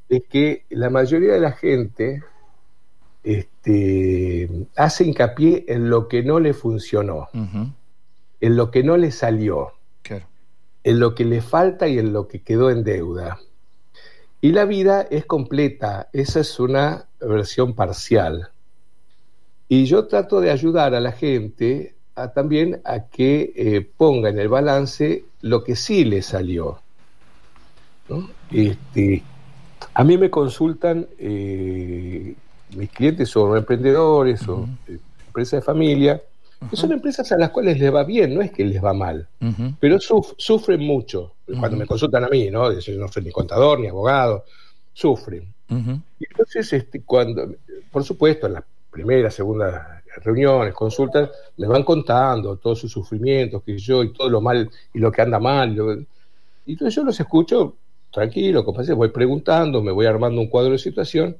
es 0.08 0.22
que 0.28 0.64
la 0.68 0.90
mayoría 0.90 1.32
de 1.32 1.40
la 1.40 1.50
gente 1.50 2.22
este, 3.24 4.48
hace 4.76 5.06
hincapié 5.06 5.64
en 5.66 5.90
lo 5.90 6.06
que 6.06 6.22
no 6.22 6.38
le 6.38 6.54
funcionó, 6.54 7.30
en 7.32 8.56
lo 8.56 8.70
que 8.70 8.84
no 8.84 8.96
le 8.96 9.10
salió, 9.10 9.72
en 10.86 11.00
lo 11.00 11.16
que 11.16 11.24
le 11.24 11.42
falta 11.42 11.88
y 11.88 11.98
en 11.98 12.12
lo 12.12 12.28
que 12.28 12.42
quedó 12.42 12.70
en 12.70 12.84
deuda. 12.84 13.40
Y 14.40 14.52
la 14.52 14.64
vida 14.66 15.02
es 15.02 15.26
completa, 15.26 16.08
esa 16.12 16.38
es 16.38 16.60
una 16.60 17.06
versión 17.18 17.74
parcial. 17.74 18.50
Y 19.68 19.86
yo 19.86 20.06
trato 20.06 20.40
de 20.40 20.52
ayudar 20.52 20.94
a 20.94 21.00
la 21.00 21.10
gente 21.10 21.96
también 22.32 22.80
a 22.84 23.00
que 23.00 23.52
eh, 23.56 23.90
ponga 23.96 24.28
en 24.28 24.38
el 24.38 24.46
balance 24.46 25.24
lo 25.40 25.64
que 25.64 25.74
sí 25.74 26.04
le 26.04 26.22
salió. 26.22 26.78
Este, 28.52 29.24
a 29.92 30.04
mí 30.04 30.16
me 30.16 30.30
consultan, 30.30 31.04
eh, 31.18 32.32
mis 32.76 32.90
clientes 32.90 33.28
son 33.28 33.56
emprendedores 33.56 34.46
o 34.46 34.68
eh, 34.86 34.98
empresas 35.26 35.62
de 35.62 35.62
familia, 35.62 36.22
que 36.70 36.76
son 36.76 36.92
empresas 36.92 37.30
a 37.32 37.38
las 37.38 37.50
cuales 37.50 37.78
les 37.78 37.94
va 37.94 38.04
bien, 38.04 38.34
no 38.34 38.42
es 38.42 38.50
que 38.50 38.64
les 38.64 38.82
va 38.82 38.92
mal, 38.92 39.28
pero 39.78 39.98
sufren 40.00 40.80
mucho. 40.80 41.34
Cuando 41.58 41.76
me 41.76 41.86
consultan 41.86 42.24
a 42.24 42.28
mí, 42.28 42.50
¿no? 42.50 42.72
Yo 42.78 42.98
no 42.98 43.08
soy 43.08 43.24
ni 43.24 43.30
contador 43.30 43.78
ni 43.78 43.88
abogado, 43.88 44.44
sufren. 44.92 45.52
Y 45.68 46.24
entonces, 46.30 46.72
este, 46.72 47.02
cuando, 47.02 47.54
por 47.90 48.04
supuesto, 48.04 48.46
en 48.46 48.54
la 48.54 48.64
primera, 48.90 49.30
segunda 49.30 49.96
reuniones, 50.22 50.74
consultas, 50.74 51.30
me 51.56 51.66
van 51.66 51.82
contando 51.82 52.56
todos 52.56 52.80
sus 52.80 52.92
sufrimientos, 52.92 53.62
que 53.62 53.78
yo, 53.78 54.02
y 54.02 54.12
todo 54.12 54.28
lo 54.28 54.40
mal, 54.40 54.70
y 54.92 54.98
lo 54.98 55.12
que 55.12 55.22
anda 55.22 55.38
mal. 55.38 56.06
Y 56.64 56.72
entonces 56.72 56.94
yo 56.94 57.04
los 57.04 57.18
escucho 57.18 57.76
tranquilo, 58.10 58.64
voy 58.64 59.08
preguntando, 59.10 59.82
me 59.82 59.92
voy 59.92 60.06
armando 60.06 60.40
un 60.40 60.48
cuadro 60.48 60.72
de 60.72 60.78
situación, 60.78 61.36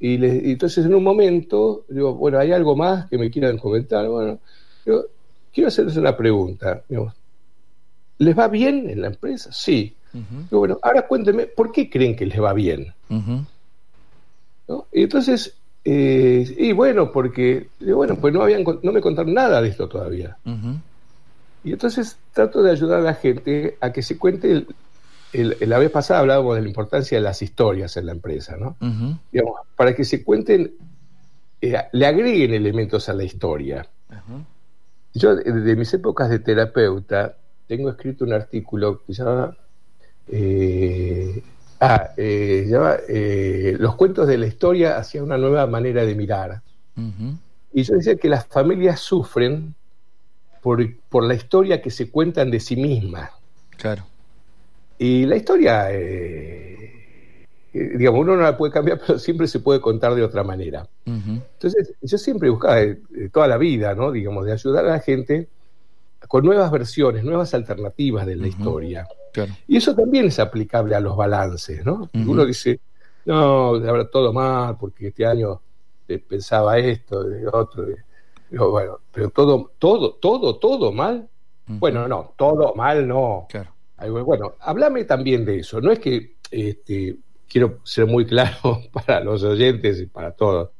y, 0.00 0.14
entonces 0.50 0.84
en 0.86 0.94
un 0.94 1.02
momento 1.02 1.84
digo, 1.88 2.14
bueno, 2.14 2.38
¿hay 2.38 2.52
algo 2.52 2.76
más 2.76 3.08
que 3.08 3.18
me 3.18 3.30
quieran 3.30 3.58
comentar? 3.58 4.08
Bueno, 4.08 4.38
yo 4.86 5.04
quiero 5.52 5.68
hacerles 5.68 5.96
una 5.96 6.16
pregunta. 6.16 6.82
¿Les 8.18 8.38
va 8.38 8.48
bien 8.48 8.88
en 8.90 9.00
la 9.00 9.08
empresa? 9.08 9.50
Sí. 9.52 9.94
bueno, 10.50 10.78
ahora 10.82 11.06
cuéntenme, 11.06 11.46
¿por 11.46 11.72
qué 11.72 11.88
creen 11.88 12.16
que 12.16 12.26
les 12.26 12.40
va 12.40 12.52
bien? 12.52 12.92
Y 14.92 15.02
entonces 15.02 15.54
eh, 15.90 16.54
y 16.58 16.72
bueno, 16.72 17.10
porque, 17.10 17.68
bueno, 17.80 18.16
pues 18.16 18.34
no, 18.34 18.42
habían, 18.42 18.62
no 18.82 18.92
me 18.92 19.00
contaron 19.00 19.32
nada 19.32 19.62
de 19.62 19.68
esto 19.68 19.88
todavía. 19.88 20.36
Y 21.64 21.72
entonces 21.72 22.18
trato 22.34 22.62
de 22.62 22.72
ayudar 22.72 23.00
a 23.00 23.02
la 23.02 23.14
gente 23.14 23.78
a 23.80 23.90
que 23.90 24.02
se 24.02 24.18
cuente, 24.18 24.52
el, 24.52 24.66
la 25.32 25.78
vez 25.78 25.90
pasada 25.90 26.20
hablábamos 26.20 26.56
de 26.56 26.62
la 26.62 26.68
importancia 26.68 27.18
de 27.18 27.22
las 27.22 27.42
historias 27.42 27.96
en 27.96 28.06
la 28.06 28.12
empresa, 28.12 28.56
¿no? 28.56 28.76
Digamos, 29.30 29.60
para 29.76 29.94
que 29.94 30.04
se 30.04 30.24
cuenten, 30.24 30.74
eh, 31.60 31.76
le 31.92 32.06
agreguen 32.06 32.54
elementos 32.54 33.08
a 33.08 33.14
la 33.14 33.24
historia. 33.24 33.86
Yo, 35.14 35.36
de 35.36 35.76
mis 35.76 35.92
épocas 35.94 36.30
de 36.30 36.38
terapeuta, 36.38 37.36
tengo 37.66 37.90
escrito 37.90 38.24
un 38.24 38.32
artículo 38.32 39.02
que 39.04 39.14
se 39.14 39.24
llama... 39.24 39.56
Eh, 40.28 41.42
Ah, 41.80 42.10
eh, 42.16 43.76
los 43.78 43.94
cuentos 43.94 44.26
de 44.26 44.36
la 44.36 44.46
historia 44.46 44.98
hacia 44.98 45.22
una 45.22 45.38
nueva 45.38 45.66
manera 45.66 46.04
de 46.04 46.14
mirar. 46.14 46.62
Y 47.72 47.82
yo 47.84 47.94
decía 47.94 48.16
que 48.16 48.28
las 48.28 48.46
familias 48.46 48.98
sufren 48.98 49.74
por, 50.60 50.80
la 51.24 51.34
historia 51.34 51.80
que 51.80 51.90
se 51.90 52.10
cuentan 52.10 52.50
de 52.50 52.58
sí 52.58 52.74
mismas. 52.74 53.30
Claro. 53.76 54.04
Y 54.98 55.26
la 55.26 55.36
historia, 55.36 55.88
eh, 55.92 57.46
digamos, 57.72 58.20
uno 58.20 58.36
no 58.36 58.42
la 58.42 58.56
puede 58.56 58.72
cambiar, 58.72 59.00
pero 59.06 59.18
siempre 59.18 59.46
se 59.46 59.60
puede 59.60 59.80
contar 59.80 60.14
de 60.14 60.22
otra 60.22 60.42
manera. 60.42 60.86
Entonces, 61.06 61.94
yo 62.02 62.18
siempre 62.18 62.50
buscaba 62.50 62.80
toda 63.32 63.48
la 63.48 63.56
vida, 63.56 63.94
¿no? 63.94 64.10
Digamos, 64.12 64.44
de 64.44 64.52
ayudar 64.52 64.84
a 64.86 64.90
la 64.90 65.00
gente 65.00 65.48
con 66.26 66.44
nuevas 66.44 66.70
versiones, 66.70 67.24
nuevas 67.24 67.54
alternativas 67.54 68.26
de 68.26 68.36
la 68.36 68.48
historia. 68.48 69.06
Y 69.66 69.76
eso 69.76 69.94
también 69.94 70.26
es 70.26 70.38
aplicable 70.38 70.94
a 70.94 71.00
los 71.00 71.16
balances, 71.16 71.84
¿no? 71.84 72.10
Uno 72.12 72.44
dice, 72.44 72.80
no, 73.24 73.74
habrá 73.74 74.08
todo 74.10 74.32
mal, 74.32 74.76
porque 74.78 75.08
este 75.08 75.24
año 75.24 75.60
pensaba 76.28 76.78
esto, 76.78 77.22
de 77.24 77.46
otro. 77.46 77.86
bueno, 78.50 78.98
pero 79.12 79.30
todo, 79.30 79.70
todo, 79.78 80.14
todo, 80.14 80.56
todo 80.56 80.92
mal. 80.92 81.28
Bueno, 81.66 82.08
no, 82.08 82.32
todo 82.36 82.74
mal 82.74 83.06
no. 83.06 83.46
Claro. 83.48 83.70
Bueno, 84.06 84.54
háblame 84.60 85.04
también 85.04 85.44
de 85.44 85.60
eso. 85.60 85.80
No 85.80 85.90
es 85.90 85.98
que 85.98 86.36
este, 86.50 87.16
quiero 87.48 87.80
ser 87.84 88.06
muy 88.06 88.26
claro 88.26 88.82
para 88.92 89.20
los 89.20 89.42
oyentes 89.42 90.00
y 90.00 90.06
para 90.06 90.32
todos. 90.32 90.70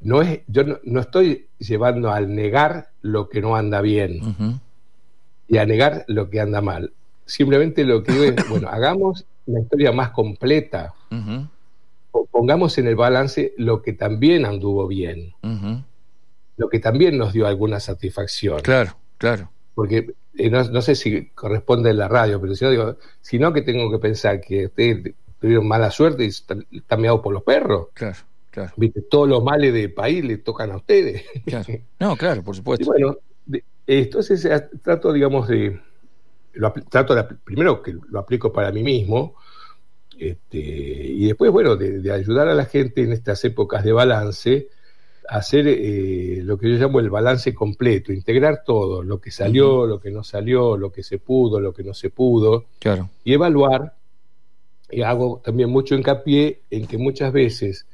No 0.00 0.20
es, 0.20 0.40
yo 0.48 0.64
no, 0.82 1.00
estoy 1.00 1.48
llevando 1.58 2.10
al 2.10 2.34
negar 2.34 2.90
lo 3.02 3.28
que 3.28 3.40
no 3.40 3.54
anda 3.54 3.80
bien 3.80 4.62
y 5.46 5.58
a 5.58 5.66
negar 5.66 6.04
lo 6.08 6.28
que 6.28 6.40
anda 6.40 6.60
mal. 6.60 6.92
Simplemente 7.24 7.84
lo 7.84 8.02
que 8.02 8.12
digo 8.12 8.24
es, 8.24 8.34
bueno, 8.48 8.68
hagamos 8.68 9.24
la 9.46 9.60
historia 9.60 9.92
más 9.92 10.10
completa. 10.10 10.92
Pongamos 12.30 12.76
en 12.78 12.88
el 12.88 12.96
balance 12.96 13.54
lo 13.56 13.80
que 13.80 13.92
también 13.92 14.44
anduvo 14.44 14.88
bien. 14.88 15.34
Lo 16.56 16.68
que 16.68 16.80
también 16.80 17.16
nos 17.16 17.32
dio 17.32 17.46
alguna 17.46 17.78
satisfacción. 17.78 18.60
Claro, 18.60 18.96
claro. 19.18 19.50
Porque 19.74 20.14
eh, 20.36 20.50
no, 20.50 20.82
sé 20.82 20.94
si 20.94 21.26
corresponde 21.30 21.90
en 21.90 21.98
la 21.98 22.08
radio, 22.08 22.40
pero 22.40 22.54
si 22.54 22.64
no 22.64 22.70
digo, 22.70 22.96
sino 23.20 23.52
que 23.52 23.62
tengo 23.62 23.90
que 23.90 23.98
pensar 23.98 24.40
que 24.40 24.66
ustedes 24.66 25.14
tuvieron 25.40 25.66
mala 25.66 25.90
suerte 25.90 26.24
y 26.24 26.28
están, 26.28 26.66
meados 26.98 27.20
por 27.20 27.32
los 27.32 27.42
perros. 27.42 27.88
Claro, 27.94 28.16
claro. 28.50 28.72
¿Viste? 28.76 29.02
Todos 29.02 29.28
los 29.28 29.42
males 29.42 29.72
del 29.72 29.92
país 29.92 30.24
le 30.24 30.38
tocan 30.38 30.70
a 30.70 30.76
ustedes. 30.76 31.24
Claro. 31.44 31.66
No, 31.98 32.16
claro, 32.16 32.42
por 32.42 32.56
supuesto. 32.56 32.84
Y 32.84 32.86
bueno, 32.86 33.16
entonces 33.86 34.44
eh, 34.44 34.68
trato, 34.82 35.12
digamos, 35.12 35.48
de 35.48 35.80
lo, 36.54 36.72
trato 36.72 37.14
de, 37.14 37.24
primero 37.44 37.82
que 37.82 37.94
lo 38.10 38.18
aplico 38.18 38.52
para 38.52 38.70
mí 38.70 38.82
mismo, 38.82 39.36
este, 40.18 40.58
y 40.58 41.26
después, 41.26 41.50
bueno, 41.50 41.76
de, 41.76 42.12
ayudar 42.12 42.48
a 42.48 42.54
la 42.54 42.66
gente 42.66 43.02
en 43.02 43.12
estas 43.12 43.44
épocas 43.44 43.82
de 43.84 43.92
balance 43.92 44.68
hacer 45.32 45.66
eh, 45.66 46.40
lo 46.42 46.58
que 46.58 46.68
yo 46.68 46.76
llamo 46.76 47.00
el 47.00 47.08
balance 47.08 47.54
completo, 47.54 48.12
integrar 48.12 48.64
todo, 48.64 49.02
lo 49.02 49.18
que 49.18 49.30
salió, 49.30 49.86
lo 49.86 49.98
que 49.98 50.10
no 50.10 50.22
salió, 50.22 50.76
lo 50.76 50.92
que 50.92 51.02
se 51.02 51.18
pudo, 51.18 51.58
lo 51.58 51.72
que 51.72 51.82
no 51.82 51.94
se 51.94 52.10
pudo, 52.10 52.66
claro. 52.78 53.08
y 53.24 53.32
evaluar. 53.32 53.94
Y 54.90 55.00
hago 55.00 55.40
también 55.42 55.70
mucho 55.70 55.94
hincapié 55.94 56.60
en 56.70 56.86
que 56.86 56.98
muchas 56.98 57.32
veces 57.32 57.86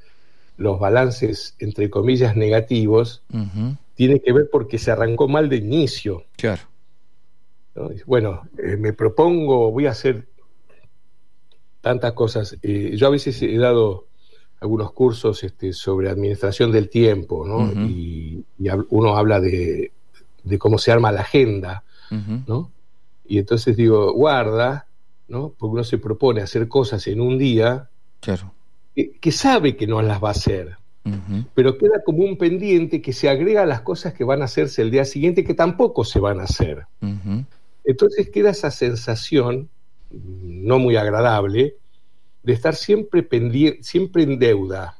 los 0.56 0.80
balances, 0.80 1.54
entre 1.60 1.88
comillas, 1.88 2.34
negativos, 2.34 3.22
tienen 3.94 4.18
que 4.18 4.32
ver 4.32 4.48
porque 4.50 4.78
se 4.78 4.90
arrancó 4.90 5.28
mal 5.28 5.48
de 5.48 5.56
inicio. 5.56 6.24
Claro. 6.36 6.62
Bueno, 8.04 8.48
eh, 8.58 8.76
me 8.76 8.92
propongo, 8.92 9.70
voy 9.70 9.86
a 9.86 9.92
hacer 9.92 10.26
tantas 11.80 12.14
cosas. 12.14 12.56
Eh, 12.62 12.96
yo 12.96 13.06
a 13.06 13.10
veces 13.10 13.40
he 13.40 13.58
dado 13.58 14.07
algunos 14.60 14.92
cursos 14.92 15.44
este, 15.44 15.72
sobre 15.72 16.08
administración 16.08 16.72
del 16.72 16.88
tiempo, 16.88 17.46
¿no? 17.46 17.72
y, 17.88 18.44
uno 18.90 19.16
habla 19.16 19.40
de, 19.40 19.92
cómo 20.58 20.78
se 20.78 20.90
arma 20.90 21.12
la 21.12 21.20
agenda, 21.20 21.84
¿no? 22.46 22.72
Y 23.26 23.38
entonces 23.38 23.76
digo, 23.76 24.12
guarda, 24.12 24.86
¿no? 25.28 25.54
Porque 25.56 25.72
uno 25.74 25.84
se 25.84 25.98
propone 25.98 26.40
hacer 26.40 26.66
cosas 26.66 27.06
en 27.06 27.20
un 27.20 27.38
día 27.38 27.90
claro. 28.20 28.52
que, 28.94 29.32
sabe 29.32 29.76
que 29.76 29.86
no 29.86 30.02
las 30.02 30.22
va 30.22 30.28
a 30.28 30.32
hacer, 30.32 30.76
pero 31.54 31.78
queda 31.78 32.02
como 32.04 32.24
un 32.24 32.36
pendiente 32.36 33.00
que 33.00 33.12
se 33.12 33.28
agrega 33.28 33.62
a 33.62 33.66
las 33.66 33.82
cosas 33.82 34.12
que 34.12 34.24
van 34.24 34.42
a 34.42 34.46
hacerse 34.46 34.82
el 34.82 34.90
día 34.90 35.04
siguiente 35.04 35.44
que 35.44 35.54
tampoco 35.54 36.04
se 36.04 36.18
van 36.18 36.40
a 36.40 36.44
hacer. 36.44 36.86
Entonces 37.84 38.30
queda 38.30 38.50
esa 38.50 38.70
sensación 38.70 39.68
no 40.10 40.78
muy 40.78 40.96
agradable 40.96 41.76
de 42.48 42.54
estar 42.54 42.74
siempre 42.74 43.22
pendiente, 43.22 43.82
siempre 43.82 44.22
en 44.22 44.38
deuda, 44.38 44.96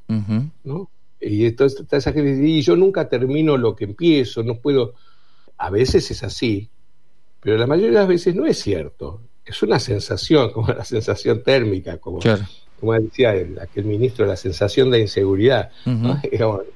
¿no? 0.65 0.91
Y 1.19 1.47
entonces 1.47 1.83
esa 1.91 2.13
gente 2.13 2.35
dice, 2.35 2.47
y 2.47 2.61
yo 2.61 2.77
nunca 2.77 3.09
termino 3.09 3.57
lo 3.57 3.75
que 3.75 3.85
empiezo, 3.85 4.43
no 4.43 4.57
puedo. 4.57 4.93
A 5.57 5.71
veces 5.71 6.11
es 6.11 6.23
así, 6.23 6.69
pero 7.41 7.57
la 7.57 7.67
mayoría 7.67 7.93
de 7.93 7.99
las 8.01 8.09
veces 8.09 8.35
no 8.35 8.45
es 8.45 8.59
cierto. 8.59 9.23
Es 9.47 9.63
una 9.63 9.79
sensación, 9.79 10.51
como 10.53 10.69
la 10.75 10.85
sensación 10.85 11.43
térmica, 11.43 11.97
como, 11.97 12.19
como 12.79 12.93
decía 12.93 13.35
el, 13.35 13.59
aquel 13.59 13.87
ministro, 13.87 14.27
la 14.27 14.37
sensación 14.37 14.91
de 14.91 15.01
inseguridad. 15.01 15.71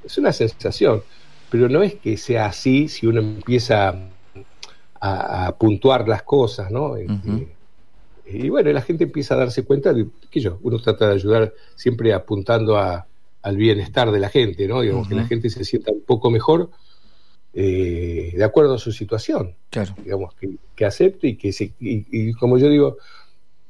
Es 0.06 0.16
una 0.16 0.32
sensación, 0.32 1.02
pero 1.50 1.68
no 1.68 1.82
es 1.82 1.96
que 1.96 2.16
sea 2.16 2.46
así 2.46 2.88
si 2.88 3.06
uno 3.06 3.20
empieza 3.20 4.08
a, 4.98 5.54
puntuar 5.58 6.08
las 6.08 6.22
cosas, 6.22 6.70
¿no? 6.70 6.96
Este, 6.96 7.48
y 8.26 8.48
bueno, 8.48 8.72
la 8.72 8.82
gente 8.82 9.04
empieza 9.04 9.34
a 9.34 9.38
darse 9.38 9.64
cuenta 9.64 9.92
de 9.92 10.06
que 10.30 10.40
yo, 10.40 10.58
uno 10.62 10.78
trata 10.78 11.08
de 11.08 11.14
ayudar 11.14 11.52
siempre 11.74 12.12
apuntando 12.14 12.76
a, 12.76 13.06
al 13.42 13.56
bienestar 13.56 14.10
de 14.10 14.20
la 14.20 14.28
gente, 14.28 14.68
¿no? 14.68 14.80
Digamos, 14.80 15.08
que 15.08 15.14
la 15.14 15.26
gente 15.26 15.50
se 15.50 15.64
sienta 15.64 15.92
un 15.92 16.02
poco 16.02 16.30
mejor 16.30 16.70
eh, 17.52 18.32
de 18.34 18.44
acuerdo 18.44 18.74
a 18.74 18.78
su 18.78 18.92
situación. 18.92 19.54
Claro. 19.70 19.94
Digamos, 20.02 20.34
que, 20.34 20.84
acepte 20.84 21.28
y 21.28 21.36
que 21.36 21.52
se, 21.52 21.72
y, 21.80 22.32
como 22.34 22.58
yo 22.58 22.68
digo, 22.68 22.96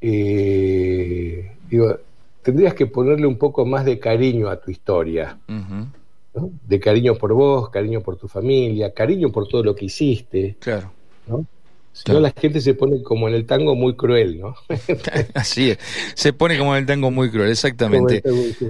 eh, 0.00 1.52
digo, 1.68 1.98
tendrías 2.42 2.74
que 2.74 2.86
ponerle 2.86 3.26
un 3.26 3.38
poco 3.38 3.64
más 3.64 3.84
de 3.84 3.98
cariño 3.98 4.48
a 4.48 4.60
tu 4.60 4.70
historia. 4.70 5.38
De 6.66 6.80
cariño 6.80 7.16
por 7.16 7.34
vos, 7.34 7.68
cariño 7.70 8.00
por 8.02 8.16
tu 8.16 8.28
familia, 8.28 8.92
cariño 8.92 9.30
por 9.30 9.48
todo 9.48 9.62
lo 9.62 9.74
que 9.74 9.86
hiciste. 9.86 10.56
Claro. 10.60 10.92
¿no? 11.26 11.46
Si 11.92 12.10
no, 12.10 12.20
la 12.20 12.30
gente 12.30 12.60
se 12.60 12.74
pone 12.74 13.02
como 13.02 13.28
en 13.28 13.34
el 13.34 13.44
tango 13.44 13.74
muy 13.74 13.94
cruel, 13.94 14.40
¿no? 14.40 14.54
Así 15.34 15.70
es, 15.70 15.78
se 16.14 16.32
pone 16.32 16.58
como 16.58 16.74
en 16.74 16.80
el 16.80 16.86
tango 16.86 17.10
muy 17.10 17.30
cruel, 17.30 17.50
exactamente. 17.50 18.22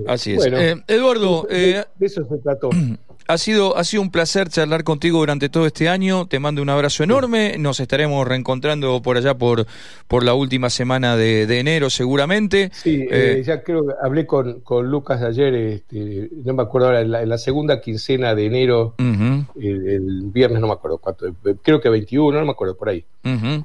Así 0.07 0.33
es. 0.33 0.45
Eh, 0.47 0.83
Eduardo, 0.89 1.47
de, 1.49 1.87
eso 2.01 2.25
se 2.29 2.39
trató. 2.39 2.71
Ha 3.29 3.39
sido, 3.39 3.77
ha 3.77 3.85
sido 3.85 4.03
un 4.03 4.11
placer 4.11 4.49
charlar 4.49 4.85
contigo 4.85 5.19
durante 5.19 5.49
todo 5.49 5.67
este 5.67 5.89
año. 5.89 6.27
Te 6.27 6.39
mando 6.39 6.63
un 6.63 6.69
abrazo 6.69 7.05
enorme. 7.05 7.57
Nos 7.59 7.81
estaremos 7.81 8.27
reencontrando 8.27 9.01
por 9.03 9.17
allá 9.17 9.35
por, 9.35 9.67
por 10.09 10.25
la 10.25 10.35
última 10.35 10.71
semana 10.71 11.17
de, 11.17 11.59
enero, 11.59 11.91
seguramente. 11.91 12.71
Sí, 12.73 13.03
eh, 13.03 13.39
eh, 13.39 13.43
ya 13.45 13.63
creo 13.63 13.87
que 13.87 13.95
hablé 14.03 14.27
con, 14.27 14.61
con 14.61 14.91
Lucas 14.91 15.23
ayer, 15.23 15.55
este, 15.55 16.31
no 16.45 16.55
me 16.55 16.63
acuerdo 16.63 16.89
ahora, 16.89 17.01
en 17.01 17.29
la, 17.29 17.39
segunda 17.39 17.81
quincena 17.81 18.35
de 18.35 18.47
enero, 18.47 18.95
el, 18.99 20.23
viernes, 20.33 20.61
no 20.61 20.67
me 20.67 20.73
acuerdo 20.75 20.99
cuánto, 20.99 21.27
creo 21.63 21.81
que 21.81 21.89
21, 21.89 22.39
no 22.39 22.47
me 22.47 22.53
acuerdo, 22.53 22.77
por 22.77 22.89
ahí. 22.89 23.05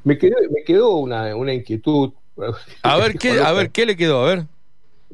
me, 0.04 0.18
quedó, 0.18 0.36
me 0.54 0.64
quedó 0.64 0.96
una, 0.98 1.36
una 1.36 1.54
inquietud. 1.54 2.12
A 2.84 2.98
ver, 2.98 3.16
¿qué, 3.20 3.40
a 3.40 3.52
ver, 3.52 3.72
¿qué 3.72 3.86
le 3.86 3.96
quedó? 3.96 4.24
A 4.24 4.28
ver. 4.28 4.46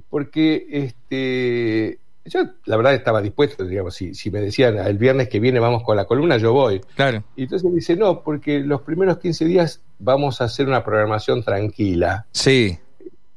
Porque 0.10 0.66
este 0.70 2.00
yo 2.26 2.42
la 2.66 2.78
verdad 2.78 2.94
estaba 2.94 3.22
dispuesto, 3.22 3.66
digamos, 3.66 3.96
si, 3.96 4.14
si 4.14 4.32
me 4.32 4.40
decían 4.40 4.78
el 4.78 4.98
viernes 4.98 5.30
que 5.30 5.40
viene 5.40 5.60
vamos 5.60 5.84
con 5.84 5.98
la 5.98 6.06
columna, 6.06 6.38
yo 6.38 6.54
voy. 6.54 6.82
Claro. 6.96 7.24
Y 7.36 7.44
entonces 7.44 7.70
me 7.70 7.76
dice, 7.76 7.96
no, 7.96 8.22
porque 8.22 8.60
los 8.60 8.82
primeros 8.82 9.18
15 9.18 9.46
días 9.46 9.82
vamos 10.00 10.42
a 10.42 10.46
hacer 10.46 10.68
una 10.68 10.84
programación 10.84 11.44
tranquila. 11.44 12.26
Sí. 12.32 12.78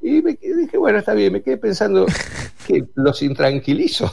Y 0.07 0.23
me 0.23 0.39
dije, 0.41 0.79
bueno, 0.79 1.01
está 1.01 1.15
bien, 1.15 1.33
me 1.33 1.43
quedé 1.43 1.57
pensando 1.57 2.07
que 2.65 2.85
los 2.95 3.23
intranquilizo. 3.23 4.09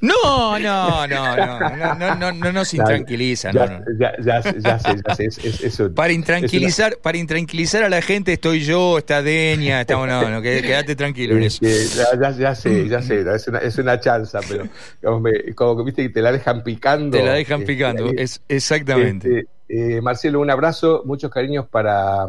No, 0.00 0.58
no, 0.58 1.06
no, 1.06 1.36
no, 1.36 1.94
no, 1.94 2.14
no, 2.16 2.32
no, 2.32 2.52
nos 2.52 2.74
intranquiliza. 2.74 3.52
Ya, 3.52 3.80
ya, 3.96 4.12
ya, 4.20 4.40
ya, 4.42 4.78
sé, 4.80 5.00
ya 5.06 5.14
sé, 5.14 5.26
es, 5.26 5.62
eso. 5.62 5.94
Para 5.94 6.12
intranquilizar, 6.12 6.96
para 7.00 7.16
intranquilizar 7.18 7.84
a 7.84 7.88
la 7.88 8.02
gente 8.02 8.32
estoy 8.32 8.64
yo, 8.64 8.98
está 8.98 9.22
Deña, 9.22 9.82
estamos, 9.82 10.08
no, 10.08 10.28
no, 10.28 10.42
quédate 10.42 10.96
tranquilo 10.96 11.36
en 11.36 11.44
eso. 11.44 11.64
Ya, 11.64 12.32
ya, 12.32 12.54
sé, 12.56 12.88
ya 12.88 13.00
sé, 13.00 13.24
es 13.32 13.46
una, 13.46 13.58
es 13.58 13.78
una 13.78 14.00
chanza, 14.00 14.40
pero 14.48 14.64
como, 15.00 15.20
me, 15.20 15.54
como 15.54 15.76
que 15.76 15.84
viste 15.84 16.02
que 16.02 16.08
te 16.08 16.22
la 16.22 16.32
dejan 16.32 16.64
picando. 16.64 17.16
Te 17.16 17.24
la 17.24 17.34
dejan 17.34 17.60
este, 17.60 17.72
picando, 17.72 18.10
es 18.16 18.42
exactamente. 18.48 19.46
Este, 19.68 19.96
eh, 19.96 20.00
Marcelo, 20.00 20.40
un 20.40 20.50
abrazo, 20.50 21.02
muchos 21.04 21.30
cariños 21.30 21.68
para, 21.68 22.26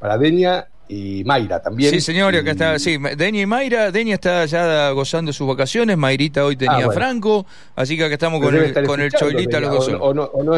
para 0.00 0.18
Deña 0.18 0.66
y 0.90 1.22
Mayra 1.24 1.62
también. 1.62 1.92
Sí, 1.92 2.00
señor, 2.00 2.34
acá 2.34 2.50
está, 2.50 2.78
sí, 2.80 2.98
Deña 3.16 3.42
y 3.42 3.46
Mayra, 3.46 3.92
Deña 3.92 4.14
está 4.14 4.44
ya 4.46 4.90
gozando 4.90 5.32
sus 5.32 5.46
vacaciones, 5.46 5.96
Mayrita 5.96 6.44
hoy 6.44 6.56
tenía 6.56 6.86
ah, 6.86 6.90
Franco, 6.90 7.46
así 7.76 7.96
que 7.96 8.04
acá 8.04 8.14
estamos 8.14 8.42
con 8.42 8.56
el, 8.56 8.86
con 8.86 9.00
el 9.00 9.12
Choilita 9.12 9.60
los 9.60 9.70
dos. 9.70 9.88
O, 10.00 10.12
no, 10.12 10.24
o, 10.24 10.42
no 10.42 10.54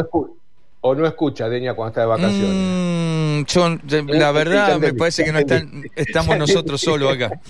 o, 0.83 0.95
no, 0.95 1.07
escucha 1.07 1.49
Deña 1.49 1.73
cuando 1.73 1.89
está 1.89 2.01
de 2.01 2.07
vacaciones. 2.07 2.55
Mm, 2.55 3.43
son, 3.47 3.81
la 4.07 4.31
verdad, 4.31 4.79
me 4.79 4.93
parece 4.93 5.23
que 5.23 5.31
no 5.31 5.39
están, 5.39 5.83
estamos 5.95 6.37
nosotros 6.37 6.81
solos 6.81 7.13
acá. 7.13 7.39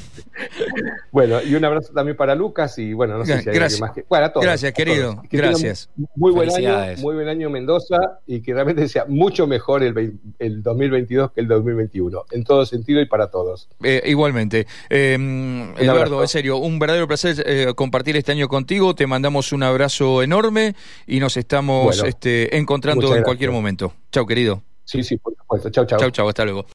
Bueno, 1.11 1.43
y 1.43 1.53
un 1.53 1.63
abrazo 1.63 1.93
también 1.93 2.17
para 2.17 2.33
Lucas 2.33 2.79
y 2.79 2.93
bueno, 2.93 3.19
no 3.19 3.25
sé 3.25 3.39
si 3.43 3.49
hay 3.49 3.55
Gracias. 3.55 3.79
más 3.79 3.91
que. 3.91 4.03
Bueno, 4.09 4.25
a 4.25 4.33
todos, 4.33 4.43
Gracias, 4.43 4.73
querido. 4.73 5.21
Gracias. 5.29 5.91
Muy 6.15 6.31
buen 6.31 6.49
año, 6.49 7.01
muy 7.01 7.13
buen 7.13 7.27
año 7.27 7.51
Mendoza 7.51 8.19
y 8.25 8.41
que 8.41 8.51
realmente 8.51 8.87
sea 8.87 9.05
mucho 9.07 9.45
mejor 9.45 9.83
el, 9.83 10.17
el 10.39 10.63
2022 10.63 11.31
que 11.33 11.41
el 11.41 11.47
2021, 11.47 12.25
en 12.31 12.43
todo 12.43 12.65
sentido 12.65 12.99
y 12.99 13.05
para 13.05 13.29
todos. 13.29 13.69
Eh, 13.83 14.01
igualmente. 14.05 14.65
Eh, 14.89 15.73
Eduardo, 15.77 16.23
en 16.23 16.27
serio, 16.27 16.57
un 16.57 16.79
verdadero 16.79 17.07
placer 17.07 17.43
eh, 17.45 17.73
compartir 17.75 18.17
este 18.17 18.31
año 18.31 18.47
contigo. 18.47 18.95
Te 18.95 19.05
mandamos 19.05 19.51
un 19.51 19.61
abrazo 19.61 20.23
enorme 20.23 20.75
y 21.05 21.19
nos 21.19 21.37
estamos 21.37 22.03
este, 22.03 22.57
encontrando 22.57 23.13
en 23.23 23.25
cualquier 23.25 23.51
momento. 23.51 23.93
Chao, 24.11 24.25
querido. 24.25 24.61
Sí, 24.85 25.01
sí, 25.03 25.17
por 25.17 25.33
supuesto. 25.35 25.69
Chao, 25.69 25.85
chao. 25.85 25.99
Chao, 25.99 26.11
chao. 26.11 26.29
Hasta 26.29 26.43
luego. 26.43 26.65